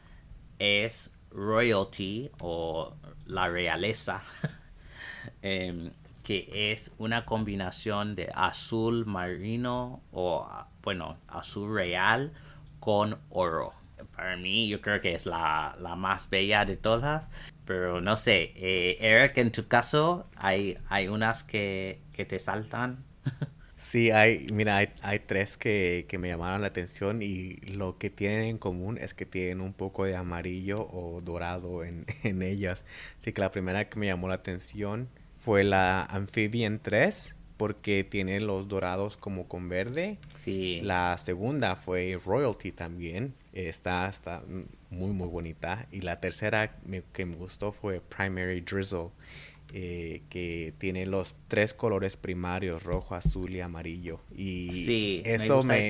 es 0.58 1.12
Royalty 1.30 2.32
o 2.40 2.96
la 3.28 3.48
realeza, 3.48 4.24
em, 5.44 5.92
que 6.24 6.72
es 6.72 6.96
una 6.98 7.26
combinación 7.26 8.16
de 8.16 8.32
azul 8.34 9.06
marino 9.06 10.02
o, 10.12 10.50
bueno, 10.82 11.18
azul 11.28 11.72
real 11.72 12.34
con 12.80 13.20
oro. 13.30 13.76
Para 14.16 14.36
mí, 14.36 14.68
yo 14.68 14.82
creo 14.82 15.00
que 15.00 15.14
es 15.14 15.28
la, 15.28 15.78
la 15.80 15.96
más 15.96 16.32
bella 16.32 16.66
de 16.66 16.76
todas. 16.76 17.30
Pero 17.66 18.02
no 18.02 18.18
sé, 18.18 18.52
eh, 18.56 18.98
Eric, 19.00 19.38
en 19.38 19.52
tu 19.52 19.68
caso, 19.68 20.28
hay, 20.38 20.80
hay 20.90 21.08
unas 21.08 21.44
que, 21.44 22.02
que 22.14 22.26
te 22.26 22.40
saltan. 22.40 23.06
Sí, 23.78 24.10
hay, 24.10 24.48
mira, 24.52 24.78
hay, 24.78 24.90
hay 25.04 25.20
tres 25.20 25.56
que, 25.56 26.06
que, 26.10 26.18
me 26.18 26.30
llamaron 26.30 26.62
la 26.62 26.68
atención 26.68 27.22
y 27.22 27.58
lo 27.58 27.98
que 28.00 28.10
tienen 28.10 28.44
en 28.46 28.58
común 28.58 28.98
es 28.98 29.14
que 29.14 29.28
tienen 29.28 29.62
un 29.62 29.72
poco 29.72 30.04
de 30.06 30.16
amarillo 30.16 30.82
o 30.92 31.22
dorado 31.22 31.84
en, 31.84 32.06
en 32.24 32.42
ellas. 32.42 32.86
Así 33.22 33.34
que 33.34 33.42
la 33.42 33.52
primera 33.52 33.88
que 33.88 34.00
me 34.00 34.08
llamó 34.08 34.28
la 34.28 34.36
atención 34.36 35.08
fue 35.38 35.64
la 35.64 36.04
Amphibian 36.06 36.80
3 36.82 37.36
porque 37.58 38.04
tiene 38.04 38.40
los 38.40 38.68
dorados 38.68 39.18
como 39.18 39.48
con 39.48 39.68
verde. 39.70 40.18
Sí. 40.38 40.80
La 40.84 41.18
segunda 41.18 41.76
fue 41.76 42.20
Royalty 42.24 42.72
también. 42.72 43.34
Está, 43.54 44.08
está 44.08 44.44
muy, 44.90 45.12
muy 45.12 45.28
bonita. 45.28 45.88
Y 45.92 46.02
la 46.02 46.20
tercera 46.20 46.78
que 47.12 47.26
me 47.26 47.36
gustó 47.36 47.72
fue 47.72 48.00
Primary 48.00 48.62
Drizzle, 48.62 49.10
eh, 49.74 50.22
que 50.30 50.74
tiene 50.78 51.06
los 51.06 51.36
tres 51.48 51.74
colores 51.74 52.18
primarios, 52.18 52.84
rojo, 52.84 53.16
azul 53.16 53.54
y 53.54 53.62
amarillo. 53.62 54.20
Y 54.36 54.70
sí, 54.86 55.22
eso 55.26 55.64
me, 55.64 55.90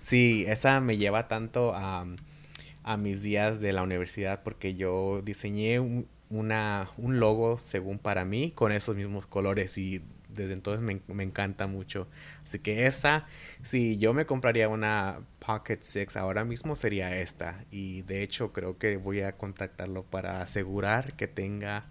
Sí, 0.00 0.44
esa 0.48 0.80
me 0.80 0.96
lleva 0.96 1.28
tanto 1.28 1.74
a, 1.74 2.06
a, 2.84 2.96
mis 2.96 3.22
días 3.22 3.60
de 3.60 3.72
la 3.72 3.82
universidad 3.82 4.42
porque 4.42 4.74
yo 4.74 5.20
diseñé 5.22 5.80
un, 5.80 6.06
una, 6.30 6.90
un 6.96 7.20
logo 7.20 7.58
según 7.58 7.98
para 7.98 8.24
mí 8.24 8.52
con 8.52 8.72
esos 8.72 8.96
mismos 8.96 9.26
colores 9.26 9.76
y 9.76 10.02
desde 10.28 10.54
entonces 10.54 10.80
me, 10.80 11.00
me, 11.12 11.24
encanta 11.24 11.66
mucho. 11.66 12.08
Así 12.44 12.60
que 12.60 12.86
esa, 12.86 13.26
si 13.62 13.98
yo 13.98 14.14
me 14.14 14.26
compraría 14.26 14.68
una 14.68 15.20
Pocket 15.44 15.78
6 15.80 16.16
ahora 16.16 16.44
mismo 16.44 16.76
sería 16.76 17.16
esta. 17.16 17.64
Y 17.70 18.02
de 18.02 18.22
hecho 18.22 18.52
creo 18.52 18.78
que 18.78 18.96
voy 18.96 19.20
a 19.20 19.36
contactarlo 19.36 20.04
para 20.04 20.40
asegurar 20.40 21.14
que 21.14 21.26
tenga 21.26 21.86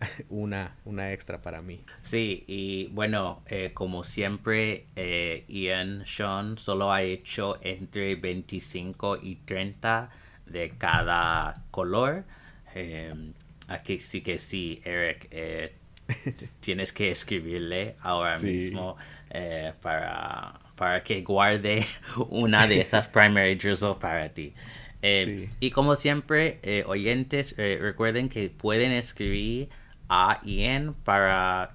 una, 0.28 0.76
una 0.84 1.12
extra 1.12 1.40
para 1.40 1.62
mí. 1.62 1.80
Sí, 2.02 2.44
y 2.46 2.88
bueno, 2.88 3.42
eh, 3.46 3.70
como 3.72 4.04
siempre, 4.04 4.86
eh, 4.96 5.44
Ian 5.48 6.04
Sean 6.06 6.58
solo 6.58 6.92
ha 6.92 7.02
hecho 7.02 7.58
entre 7.62 8.14
25 8.16 9.18
y 9.22 9.36
30 9.36 10.10
de 10.46 10.70
cada 10.76 11.54
color. 11.70 12.24
Eh, 12.74 13.14
aquí 13.68 13.98
sí 13.98 14.20
que 14.20 14.38
sí, 14.38 14.80
Eric, 14.84 15.28
eh, 15.30 15.74
tienes 16.60 16.92
que 16.92 17.10
escribirle 17.10 17.96
ahora 18.00 18.38
mismo 18.38 18.96
para, 19.82 20.60
para 20.76 21.02
que 21.02 21.22
guarde 21.22 21.84
una 22.30 22.66
de 22.66 22.80
esas 22.80 23.06
primary 23.08 23.54
drizzle 23.56 23.94
para 23.94 24.28
ti. 24.28 24.52
Y 25.60 25.70
como 25.70 25.94
siempre, 25.94 26.60
oyentes, 26.86 27.54
recuerden 27.56 28.28
que 28.28 28.50
pueden 28.50 28.92
escribir 28.92 29.68
a 30.08 30.40
Ian 30.44 30.94
para 31.04 31.70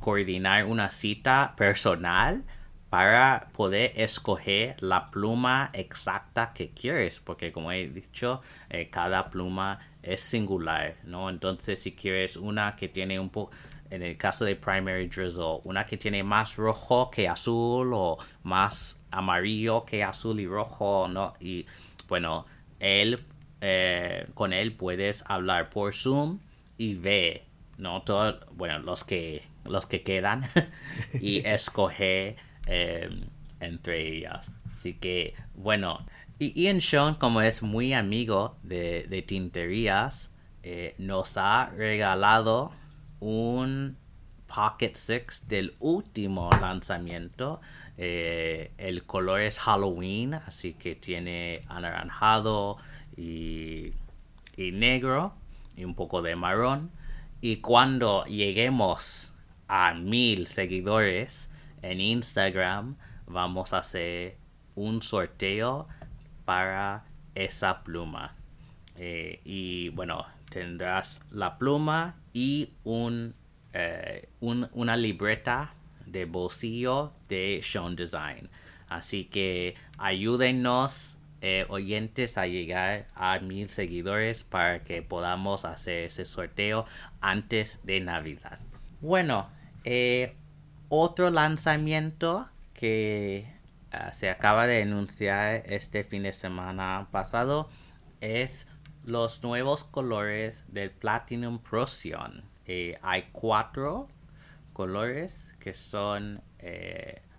coordinar 0.00 0.64
una 0.66 0.90
cita 0.90 1.54
personal 1.56 2.44
para 2.92 3.48
poder 3.54 3.92
escoger 3.96 4.76
la 4.80 5.10
pluma 5.10 5.70
exacta 5.72 6.52
que 6.52 6.72
quieres, 6.72 7.20
porque 7.20 7.50
como 7.50 7.72
he 7.72 7.88
dicho, 7.88 8.42
eh, 8.68 8.90
cada 8.90 9.30
pluma 9.30 9.78
es 10.02 10.20
singular, 10.20 10.96
¿no? 11.04 11.30
Entonces, 11.30 11.80
si 11.80 11.92
quieres 11.92 12.36
una 12.36 12.76
que 12.76 12.88
tiene 12.88 13.18
un 13.18 13.30
poco, 13.30 13.50
en 13.88 14.02
el 14.02 14.18
caso 14.18 14.44
de 14.44 14.56
Primary 14.56 15.08
Drizzle, 15.08 15.60
una 15.64 15.86
que 15.86 15.96
tiene 15.96 16.22
más 16.22 16.56
rojo 16.56 17.10
que 17.10 17.26
azul 17.26 17.92
o 17.94 18.18
más 18.42 19.00
amarillo 19.10 19.86
que 19.86 20.04
azul 20.04 20.38
y 20.38 20.46
rojo, 20.46 21.08
¿no? 21.08 21.32
Y 21.40 21.64
bueno, 22.08 22.44
él, 22.78 23.24
eh, 23.62 24.26
con 24.34 24.52
él 24.52 24.74
puedes 24.74 25.24
hablar 25.28 25.70
por 25.70 25.94
Zoom 25.94 26.40
y 26.76 26.92
ver 26.92 27.44
¿no? 27.82 28.02
Todos, 28.02 28.36
bueno, 28.52 28.78
los 28.78 29.04
que, 29.04 29.42
los 29.64 29.86
que 29.86 30.02
quedan 30.02 30.42
y 31.20 31.38
escoger 31.46 32.36
em, 32.66 33.26
entre 33.60 34.16
ellas. 34.16 34.52
Así 34.74 34.94
que, 34.94 35.34
bueno, 35.54 36.06
y 36.38 36.60
Ian 36.62 36.80
Sean, 36.80 37.14
como 37.16 37.42
es 37.42 37.62
muy 37.62 37.92
amigo 37.92 38.56
de, 38.62 39.24
tinterías, 39.26 40.34
eh, 40.62 40.94
nos 40.98 41.36
ha 41.36 41.66
regalado 41.76 42.72
un 43.20 43.96
Pocket 44.52 44.94
Six 44.94 45.48
del 45.48 45.74
último 45.78 46.50
lanzamiento. 46.60 47.60
Eh, 47.96 48.72
el 48.78 49.04
color 49.04 49.40
es 49.40 49.58
Halloween, 49.60 50.34
así 50.34 50.74
que 50.74 50.94
tiene 50.94 51.60
anaranjado 51.68 52.78
y, 53.16 53.92
y 54.56 54.72
negro 54.72 55.34
y 55.76 55.84
un 55.84 55.94
poco 55.94 56.22
de 56.22 56.34
marrón. 56.36 56.90
Y 57.44 57.56
cuando 57.56 58.24
lleguemos 58.26 59.32
a 59.66 59.94
mil 59.94 60.46
seguidores 60.46 61.50
en 61.82 62.00
Instagram, 62.00 62.94
vamos 63.26 63.72
a 63.72 63.78
hacer 63.78 64.36
un 64.76 65.02
sorteo 65.02 65.88
para 66.44 67.04
esa 67.34 67.82
pluma. 67.82 68.36
Eh, 68.94 69.40
y 69.44 69.88
bueno, 69.88 70.24
tendrás 70.50 71.20
la 71.32 71.58
pluma 71.58 72.14
y 72.32 72.70
un, 72.84 73.34
eh, 73.72 74.28
una 74.40 74.96
libreta 74.96 75.74
de 76.06 76.26
bolsillo 76.26 77.12
de 77.28 77.58
Sean 77.60 77.96
Design. 77.96 78.48
Así 78.88 79.24
que 79.24 79.74
ayúdennos 79.98 81.18
eh, 81.44 81.66
oyentes 81.68 82.38
a 82.38 82.46
llegar 82.46 83.08
a 83.16 83.40
mil 83.40 83.68
seguidores 83.68 84.44
para 84.44 84.84
que 84.84 85.02
podamos 85.02 85.64
hacer 85.64 86.04
ese 86.04 86.24
sorteo 86.24 86.86
antes 87.20 87.80
de 87.82 87.98
Navidad. 87.98 88.60
Bueno, 89.00 89.50
eh, 89.82 90.36
otro 90.88 91.30
lanzamiento 91.30 92.48
que 92.74 93.52
ah, 93.90 94.12
se 94.12 94.30
acaba 94.30 94.68
de 94.68 94.82
anunciar 94.82 95.64
este 95.66 96.04
fin 96.04 96.22
de 96.22 96.32
semana 96.32 97.08
pasado 97.10 97.68
es 98.20 98.68
los 99.04 99.42
nuevos 99.42 99.82
colores 99.82 100.64
del 100.68 100.92
Platinum 100.92 101.58
Procyon. 101.58 102.44
Eh, 102.66 103.00
hay 103.02 103.30
cuatro 103.32 104.06
colores 104.72 105.56
que 105.58 105.74
son 105.74 106.40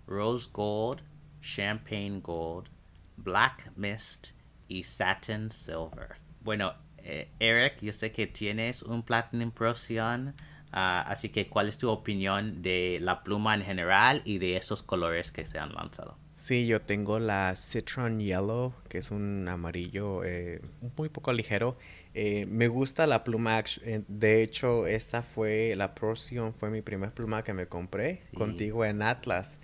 Rose 0.08 0.50
Gold, 0.52 1.02
Champagne 1.40 2.20
Gold, 2.20 2.68
Black 3.18 3.72
Mist 3.76 4.30
y 4.68 4.84
Satin 4.84 5.52
Silver. 5.52 6.16
Bueno, 6.42 6.74
eh, 6.98 7.30
Eric, 7.40 7.82
yo 7.82 7.94
sé 7.94 8.12
que 8.12 8.28
tienes 8.28 8.82
un 8.82 9.04
Platinum 9.04 9.52
Procyon, 9.52 10.36
ah, 10.72 11.06
así 11.08 11.30
que 11.30 11.48
¿cuál 11.48 11.68
es 11.68 11.78
tu 11.78 11.90
opinión 11.90 12.62
de 12.62 13.00
la 13.02 13.24
pluma 13.24 13.54
en 13.56 13.64
general 13.64 14.22
y 14.26 14.38
de 14.38 14.58
esos 14.58 14.84
colores 14.84 15.32
que 15.32 15.46
se 15.46 15.60
han 15.60 15.74
lanzado? 15.74 16.18
Sí, 16.36 16.66
yo 16.66 16.82
tengo 16.82 17.20
la 17.20 17.56
Citron 17.56 18.20
Yellow, 18.20 18.74
que 18.90 18.98
es 18.98 19.12
un 19.12 19.48
amarillo 19.48 20.24
eh, 20.26 20.62
muy 20.98 21.08
poco 21.08 21.32
ligero. 21.32 21.78
Eh, 22.16 22.46
me 22.48 22.68
gusta 22.68 23.08
la 23.08 23.24
pluma, 23.24 23.64
de 24.08 24.44
hecho, 24.44 24.88
esta 24.88 25.22
fue, 25.22 25.76
la 25.78 25.96
Procyon 25.96 26.54
fue 26.54 26.70
mi 26.70 26.82
primer 26.82 27.12
pluma 27.12 27.44
que 27.44 27.54
me 27.54 27.68
compré 27.68 28.24
contigo 28.36 28.84
en 28.84 29.02
Atlas. 29.04 29.60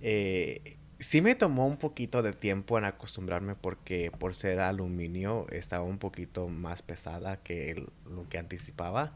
Eh, 0.00 0.75
sí 0.98 1.20
me 1.20 1.34
tomó 1.34 1.66
un 1.66 1.76
poquito 1.76 2.22
de 2.22 2.32
tiempo 2.32 2.78
en 2.78 2.84
acostumbrarme 2.84 3.54
porque 3.54 4.10
por 4.18 4.34
ser 4.34 4.60
aluminio 4.60 5.46
estaba 5.50 5.84
un 5.84 5.98
poquito 5.98 6.48
más 6.48 6.82
pesada 6.82 7.42
que 7.42 7.86
lo 8.10 8.28
que 8.28 8.38
anticipaba. 8.38 9.14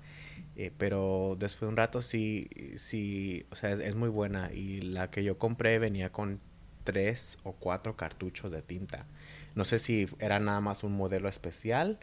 Eh, 0.56 0.72
pero 0.76 1.36
después 1.38 1.62
de 1.62 1.68
un 1.68 1.76
rato 1.76 2.02
sí, 2.02 2.48
sí, 2.76 3.46
o 3.50 3.56
sea, 3.56 3.72
es, 3.72 3.94
muy 3.94 4.08
buena. 4.08 4.52
Y 4.52 4.82
la 4.82 5.10
que 5.10 5.24
yo 5.24 5.38
compré 5.38 5.78
venía 5.78 6.12
con 6.12 6.40
tres 6.84 7.38
o 7.44 7.52
cuatro 7.52 7.96
cartuchos 7.96 8.52
de 8.52 8.62
tinta. 8.62 9.06
No 9.54 9.64
sé 9.64 9.78
si 9.78 10.06
era 10.18 10.38
nada 10.38 10.60
más 10.60 10.84
un 10.84 10.92
modelo 10.92 11.28
especial, 11.28 11.98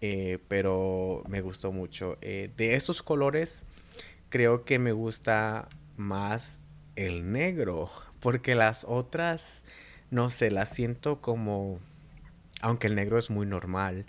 eh, 0.00 0.38
pero 0.48 1.22
me 1.28 1.40
gustó 1.40 1.72
mucho. 1.72 2.18
Eh, 2.20 2.50
de 2.56 2.74
estos 2.74 3.02
colores, 3.02 3.64
creo 4.28 4.64
que 4.64 4.78
me 4.78 4.92
gusta 4.92 5.68
más 5.96 6.60
el 6.96 7.32
negro 7.32 7.90
porque 8.26 8.56
las 8.56 8.84
otras, 8.88 9.62
no 10.10 10.30
sé, 10.30 10.50
las 10.50 10.70
siento 10.70 11.20
como, 11.20 11.78
aunque 12.60 12.88
el 12.88 12.96
negro 12.96 13.18
es 13.18 13.30
muy 13.30 13.46
normal, 13.46 14.06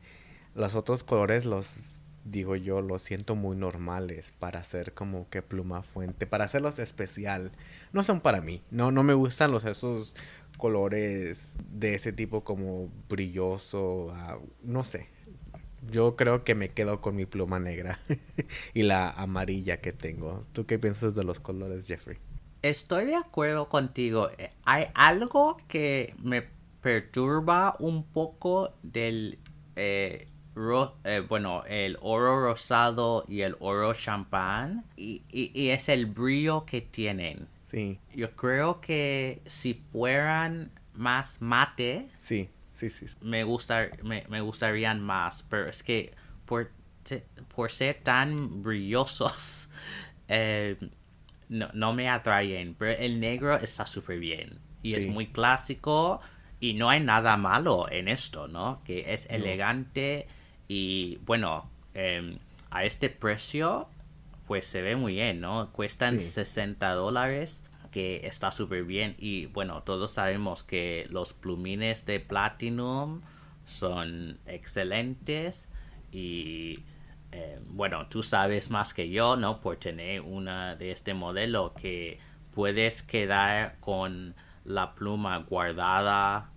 los 0.55 0.73
otros 0.73 1.03
colores 1.03 1.45
los, 1.45 1.99
digo 2.25 2.55
yo, 2.55 2.81
los 2.81 3.03
siento 3.03 3.35
muy 3.35 3.55
normales 3.55 4.33
para 4.39 4.61
hacer 4.61 4.95
como 4.95 5.29
que 5.29 5.43
pluma 5.43 5.83
fuente, 5.83 6.25
para 6.25 6.45
hacerlos 6.45 6.79
especial. 6.79 7.51
No 7.93 8.01
son 8.01 8.19
para 8.19 8.41
mí, 8.41 8.63
no, 8.71 8.91
no 8.91 9.03
me 9.03 9.13
gustan 9.13 9.51
los 9.51 9.65
esos 9.65 10.15
colores 10.57 11.55
de 11.69 11.93
ese 11.93 12.11
tipo 12.11 12.43
como 12.43 12.89
brilloso, 13.07 14.09
ah, 14.15 14.39
no 14.63 14.83
sé. 14.83 15.09
Yo 15.91 16.15
creo 16.15 16.43
que 16.43 16.55
me 16.55 16.69
quedo 16.69 17.01
con 17.01 17.15
mi 17.15 17.27
pluma 17.27 17.59
negra 17.59 17.99
y 18.73 18.81
la 18.81 19.11
amarilla 19.11 19.77
que 19.77 19.93
tengo. 19.93 20.43
¿Tú 20.53 20.65
qué 20.65 20.79
piensas 20.79 21.13
de 21.13 21.23
los 21.23 21.39
colores, 21.39 21.85
Jeffrey? 21.85 22.17
Estoy 22.61 23.05
de 23.05 23.15
acuerdo 23.15 23.69
contigo. 23.69 24.29
Eh, 24.37 24.51
hay 24.65 24.87
algo 24.93 25.57
que 25.67 26.13
me 26.21 26.43
perturba 26.81 27.75
un 27.79 28.03
poco 28.03 28.73
del 28.83 29.39
eh, 29.75 30.27
eh, 31.03 31.23
bueno, 31.27 31.63
el 31.65 31.97
oro 32.01 32.41
rosado 32.41 33.25
y 33.27 33.41
el 33.41 33.55
oro 33.59 33.93
champán 33.93 34.85
y, 34.95 35.21
es 35.69 35.87
el 35.87 36.07
brillo 36.07 36.65
que 36.65 36.81
tienen. 36.81 37.47
Sí. 37.63 37.99
Yo 38.15 38.31
creo 38.31 38.81
que 38.81 39.41
si 39.45 39.75
fueran 39.75 40.71
más 40.93 41.41
mate, 41.41 42.09
sí, 42.17 42.49
sí, 42.71 42.89
sí. 42.89 43.05
Me, 43.21 43.43
gusta, 43.43 43.89
me, 44.03 44.23
me 44.29 44.41
gustarían 44.41 45.01
más, 45.01 45.43
pero 45.47 45.69
es 45.69 45.83
que 45.83 46.15
por, 46.45 46.71
por 47.53 47.71
ser 47.71 47.99
tan 48.01 48.63
brillosos, 48.63 49.69
eh, 50.27 50.75
no, 51.49 51.69
no 51.73 51.93
me 51.93 52.09
atraen, 52.09 52.75
pero 52.77 52.97
el 52.97 53.19
negro 53.19 53.55
está 53.55 53.85
súper 53.85 54.19
bien. 54.19 54.59
Y 54.83 54.93
es 54.93 55.07
muy 55.07 55.27
clásico 55.27 56.21
y 56.59 56.73
no 56.73 56.89
hay 56.89 57.01
nada 57.01 57.35
malo 57.35 57.89
en 57.91 58.07
esto, 58.07 58.47
¿no? 58.47 58.81
Que 58.83 59.13
es 59.13 59.27
elegante 59.29 60.27
y 60.67 61.17
bueno, 61.25 61.69
em, 61.93 62.39
a 62.69 62.85
este 62.85 63.09
precio 63.09 63.89
pues 64.47 64.65
se 64.65 64.81
ve 64.81 64.95
muy 64.95 65.13
bien, 65.13 65.41
¿no? 65.41 65.71
Cuestan 65.73 66.19
60 66.19 66.93
dólares 66.93 67.63
que 67.91 68.21
está 68.27 68.51
súper 68.51 68.85
bien. 68.85 69.15
Y 69.19 69.47
bueno, 69.47 69.83
todos 69.83 70.11
sabemos 70.11 70.63
que 70.63 71.05
los 71.09 71.33
plumines 71.33 72.05
de 72.05 72.19
Platinum 72.21 73.21
son 73.65 74.39
excelentes 74.45 75.67
y 76.11 76.79
eh, 77.31 77.59
bueno, 77.67 78.07
tú 78.07 78.23
sabes 78.23 78.69
más 78.69 78.93
que 78.93 79.09
yo, 79.09 79.35
¿no? 79.35 79.61
Por 79.61 79.77
tener 79.77 80.21
una 80.21 80.75
de 80.75 80.91
este 80.91 81.13
modelo 81.13 81.73
que 81.73 82.19
puedes 82.53 83.03
quedar 83.03 83.79
con 83.79 84.35
la 84.63 84.95
pluma 84.95 85.37
guardada 85.39 86.51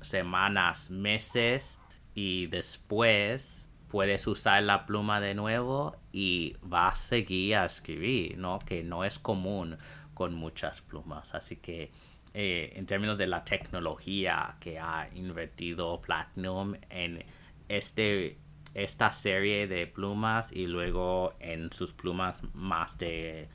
semanas, 0.00 0.90
meses 0.90 1.78
y 2.14 2.46
después 2.46 3.70
puedes 3.88 4.26
usar 4.26 4.62
la 4.62 4.86
pluma 4.86 5.20
de 5.20 5.34
nuevo 5.34 5.96
y 6.12 6.56
vas 6.62 6.94
a 6.94 6.96
seguir 6.96 7.56
a 7.56 7.64
escribir, 7.66 8.38
¿no? 8.38 8.58
Que 8.60 8.82
no 8.82 9.04
es 9.04 9.18
común 9.18 9.76
con 10.14 10.34
muchas 10.34 10.80
plumas. 10.80 11.34
Así 11.34 11.56
que 11.56 11.90
eh, 12.32 12.72
en 12.76 12.86
términos 12.86 13.18
de 13.18 13.26
la 13.26 13.44
tecnología 13.44 14.56
que 14.60 14.78
ha 14.78 15.08
invertido 15.14 16.00
Platinum 16.00 16.74
en 16.88 17.24
este 17.68 18.38
esta 18.74 19.12
serie 19.12 19.66
de 19.66 19.86
plumas 19.86 20.52
y 20.52 20.66
luego 20.66 21.34
en 21.40 21.72
sus 21.72 21.92
plumas 21.92 22.40
más 22.54 22.98
de 22.98 23.48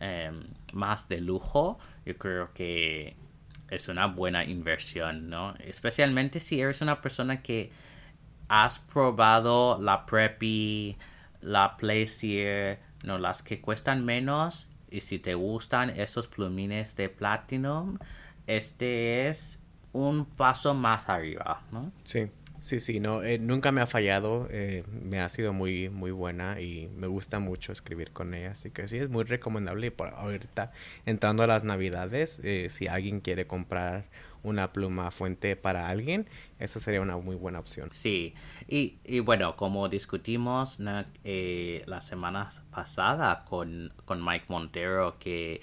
em, 0.00 0.44
más 0.72 1.08
de 1.08 1.20
lujo 1.20 1.78
yo 2.06 2.14
creo 2.14 2.52
que 2.54 3.16
es 3.70 3.88
una 3.88 4.06
buena 4.06 4.44
inversión 4.44 5.28
no 5.28 5.54
especialmente 5.60 6.40
si 6.40 6.60
eres 6.60 6.80
una 6.80 7.00
persona 7.02 7.42
que 7.42 7.70
has 8.48 8.78
probado 8.78 9.78
la 9.80 10.06
Preppy 10.06 10.96
la 11.42 11.76
Plaisir 11.76 12.78
no 13.04 13.18
las 13.18 13.42
que 13.42 13.60
cuestan 13.60 14.04
menos 14.04 14.68
y 14.90 15.02
si 15.02 15.18
te 15.18 15.34
gustan 15.34 15.90
esos 15.90 16.28
plumines 16.28 16.96
de 16.96 17.08
Platinum 17.10 17.98
este 18.46 19.28
es 19.28 19.58
un 19.92 20.24
paso 20.24 20.72
más 20.72 21.10
arriba 21.10 21.62
no 21.70 21.92
sí 22.04 22.30
Sí, 22.62 22.78
sí, 22.78 23.00
no, 23.00 23.24
eh, 23.24 23.40
nunca 23.40 23.72
me 23.72 23.80
ha 23.80 23.88
fallado, 23.88 24.46
eh, 24.48 24.84
me 24.88 25.18
ha 25.18 25.28
sido 25.28 25.52
muy, 25.52 25.88
muy 25.88 26.12
buena 26.12 26.60
y 26.60 26.88
me 26.96 27.08
gusta 27.08 27.40
mucho 27.40 27.72
escribir 27.72 28.12
con 28.12 28.34
ella, 28.34 28.52
así 28.52 28.70
que 28.70 28.86
sí, 28.86 28.98
es 28.98 29.08
muy 29.08 29.24
recomendable 29.24 29.88
y 29.88 29.90
por 29.90 30.14
ahorita 30.14 30.70
entrando 31.04 31.42
a 31.42 31.48
las 31.48 31.64
navidades, 31.64 32.40
eh, 32.44 32.68
si 32.70 32.86
alguien 32.86 33.20
quiere 33.20 33.48
comprar 33.48 34.04
una 34.44 34.72
pluma 34.72 35.10
fuente 35.10 35.56
para 35.56 35.88
alguien, 35.88 36.28
esa 36.60 36.78
sería 36.78 37.00
una 37.00 37.16
muy 37.16 37.34
buena 37.34 37.58
opción. 37.58 37.88
Sí, 37.90 38.32
y, 38.68 38.98
y 39.04 39.18
bueno, 39.18 39.56
como 39.56 39.88
discutimos 39.88 40.78
la 40.78 42.00
semana 42.00 42.50
pasada 42.70 43.44
con, 43.44 43.92
con 44.04 44.24
Mike 44.24 44.46
Montero, 44.48 45.18
que 45.18 45.60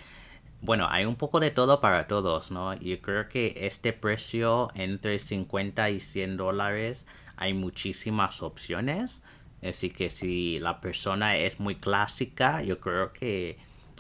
bueno, 0.62 0.88
hay 0.90 1.06
un 1.06 1.16
poco 1.16 1.40
de 1.40 1.52
todo 1.52 1.80
para 1.80 2.08
todos, 2.08 2.52
¿no? 2.52 2.74
Yo 2.74 3.02
creo 3.02 3.30
que 3.30 3.54
este 3.68 3.94
precio 3.94 4.70
entre 4.76 5.20
50 5.20 5.90
y 5.90 6.00
100 6.00 6.38
dólares 6.38 7.06
hay 7.38 7.54
muchísimas 7.54 8.42
opciones. 8.42 9.22
Así 9.64 9.90
que 9.90 10.10
si 10.10 10.60
la 10.60 10.82
persona 10.82 11.38
es 11.38 11.60
muy 11.60 11.76
clásica, 11.76 12.62
yo 12.62 12.80
creo 12.80 13.14
que 13.14 13.58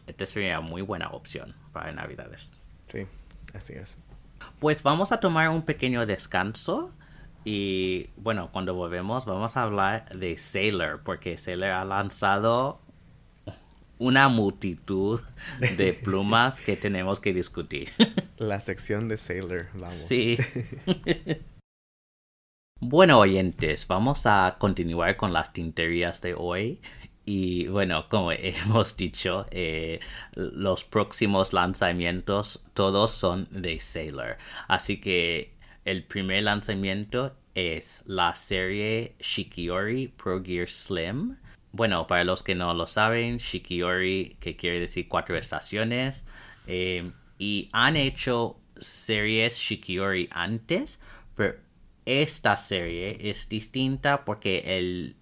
esta 0.07 0.25
sería 0.25 0.59
muy 0.61 0.81
buena 0.81 1.09
opción 1.09 1.55
para 1.71 1.91
Navidades. 1.91 2.51
Sí, 2.87 3.05
así 3.53 3.73
es. 3.73 3.97
Pues 4.59 4.83
vamos 4.83 5.11
a 5.11 5.19
tomar 5.19 5.49
un 5.49 5.61
pequeño 5.61 6.05
descanso. 6.05 6.91
Y 7.45 8.09
bueno, 8.17 8.49
cuando 8.51 8.73
volvemos 8.73 9.25
vamos 9.25 9.55
a 9.55 9.63
hablar 9.63 10.09
de 10.17 10.37
Sailor, 10.37 11.01
porque 11.03 11.37
Sailor 11.37 11.69
ha 11.69 11.85
lanzado 11.85 12.81
una 13.99 14.29
multitud 14.29 15.19
de 15.77 15.93
plumas 15.93 16.61
que 16.61 16.75
tenemos 16.75 17.19
que 17.19 17.33
discutir. 17.33 17.91
La 18.37 18.59
sección 18.59 19.07
de 19.07 19.17
Sailor, 19.17 19.67
vamos. 19.73 19.93
Sí. 19.93 20.37
bueno, 22.79 23.19
oyentes, 23.19 23.85
vamos 23.87 24.25
a 24.25 24.55
continuar 24.57 25.15
con 25.17 25.33
las 25.33 25.53
tinterías 25.53 26.21
de 26.21 26.33
hoy. 26.33 26.81
Y 27.25 27.67
bueno, 27.67 28.07
como 28.09 28.31
hemos 28.31 28.95
dicho, 28.97 29.45
eh, 29.51 29.99
los 30.33 30.85
próximos 30.85 31.53
lanzamientos 31.53 32.63
todos 32.73 33.11
son 33.11 33.47
de 33.51 33.79
Sailor. 33.79 34.37
Así 34.67 34.99
que 34.99 35.53
el 35.83 36.05
primer 36.05 36.43
lanzamiento 36.43 37.35
es 37.53 38.01
la 38.05 38.33
serie 38.35 39.15
Shikiori 39.19 40.07
Pro 40.07 40.41
Gear 40.41 40.67
Slim 40.69 41.37
bueno, 41.71 42.07
para 42.07 42.23
los 42.23 42.43
que 42.43 42.55
no 42.55 42.73
lo 42.73 42.87
saben, 42.87 43.37
Shikiori, 43.37 44.37
que 44.39 44.55
quiere 44.55 44.79
decir 44.79 45.07
cuatro 45.07 45.35
estaciones, 45.35 46.25
eh, 46.67 47.11
y 47.37 47.69
han 47.71 47.95
hecho 47.95 48.59
series 48.79 49.57
Shikiori 49.57 50.29
antes, 50.31 50.99
pero 51.35 51.55
esta 52.05 52.57
serie 52.57 53.17
es 53.29 53.49
distinta 53.49 54.25
porque 54.25 54.77
el, 54.77 55.15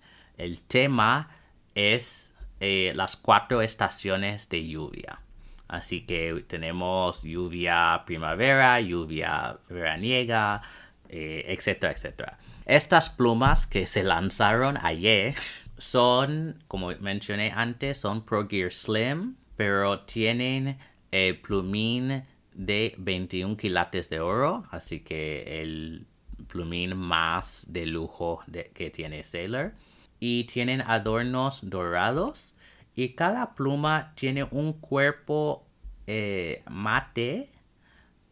tema 0.67 1.29
es 1.75 2.33
eh, 2.59 2.93
las 2.95 3.17
cuatro 3.17 3.61
estaciones 3.61 4.49
de 4.49 4.67
lluvia. 4.67 5.19
Así 5.67 6.05
que 6.05 6.45
tenemos 6.47 7.23
lluvia 7.23 8.03
primavera, 8.05 8.79
lluvia 8.79 9.59
veraniega, 9.69 10.61
eh, 11.09 11.45
etcétera, 11.49 11.91
etcétera. 11.91 12.37
Estas 12.65 13.09
plumas 13.09 13.67
que 13.67 13.85
se 13.85 14.03
lanzaron 14.03 14.77
ayer 14.81 15.35
son, 15.77 16.63
como 16.67 16.89
mencioné 16.99 17.51
antes, 17.51 17.97
son 17.97 18.25
Pro 18.25 18.47
Gear 18.47 18.71
Slim, 18.71 19.35
pero 19.55 20.01
tienen 20.01 20.77
el 21.11 21.39
plumín 21.39 22.23
de 22.53 22.95
21 22.97 23.55
quilates 23.57 24.09
de 24.09 24.19
oro, 24.19 24.65
así 24.71 25.01
que 25.01 25.61
el 25.61 26.05
plumín 26.47 26.97
más 26.97 27.65
de 27.69 27.85
lujo 27.85 28.43
que 28.73 28.89
tiene 28.89 29.23
Sailor. 29.23 29.73
Y 30.19 30.45
tienen 30.45 30.81
adornos 30.81 31.59
dorados 31.61 32.55
y 32.95 33.09
cada 33.09 33.53
pluma 33.53 34.13
tiene 34.15 34.43
un 34.49 34.73
cuerpo 34.73 35.67
eh, 36.07 36.63
mate, 36.67 37.51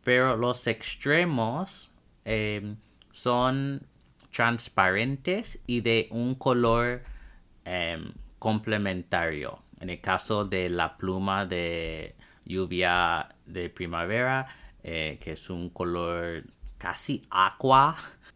pero 0.03 0.36
los 0.36 0.65
extremos 0.65 1.91
eh, 2.25 2.75
son 3.12 3.86
transparentes 4.31 5.60
y 5.67 5.81
de 5.81 6.08
un 6.10 6.34
color 6.34 7.03
Em, 7.65 8.13
complementario. 8.38 9.60
En 9.80 9.89
el 9.89 9.99
caso 9.99 10.45
de 10.45 10.69
la 10.69 10.97
pluma 10.97 11.47
de 11.47 12.15
lluvia 12.45 13.28
de 13.47 13.71
primavera, 13.71 14.45
eh, 14.84 15.17
que 15.19 15.32
es 15.32 15.49
un 15.49 15.69
color 15.71 16.43
casi 16.78 17.23
aqua 17.32 17.95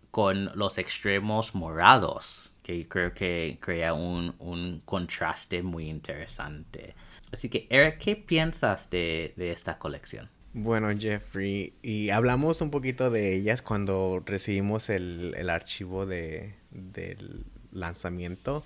con 0.10 0.50
los 0.56 0.80
extremos 0.80 1.54
morados, 1.54 2.54
que 2.63 2.88
creo 2.88 3.13
que 3.13 3.60
crea 3.62 3.94
un, 3.94 4.34
un 4.39 4.82
contraste 4.84 5.62
muy 5.62 5.88
interesante. 5.88 6.96
Así 7.32 7.50
que, 7.50 7.68
Eric, 7.70 8.00
¿qué 8.00 8.15
piensas 8.15 8.89
de, 8.89 9.34
de, 9.38 9.52
esta 9.52 9.78
colección? 9.78 10.28
Bueno, 10.54 10.89
Jeffrey, 10.98 11.74
y 11.84 12.10
hablamos 12.10 12.62
un 12.62 12.72
poquito 12.72 13.12
de 13.12 13.36
ellas 13.36 13.62
cuando 13.62 14.24
recibimos 14.26 14.89
el, 14.89 15.36
el 15.38 15.52
archivo 15.52 16.08
de, 16.08 16.56
del 16.72 17.46
lanzamiento. 17.72 18.65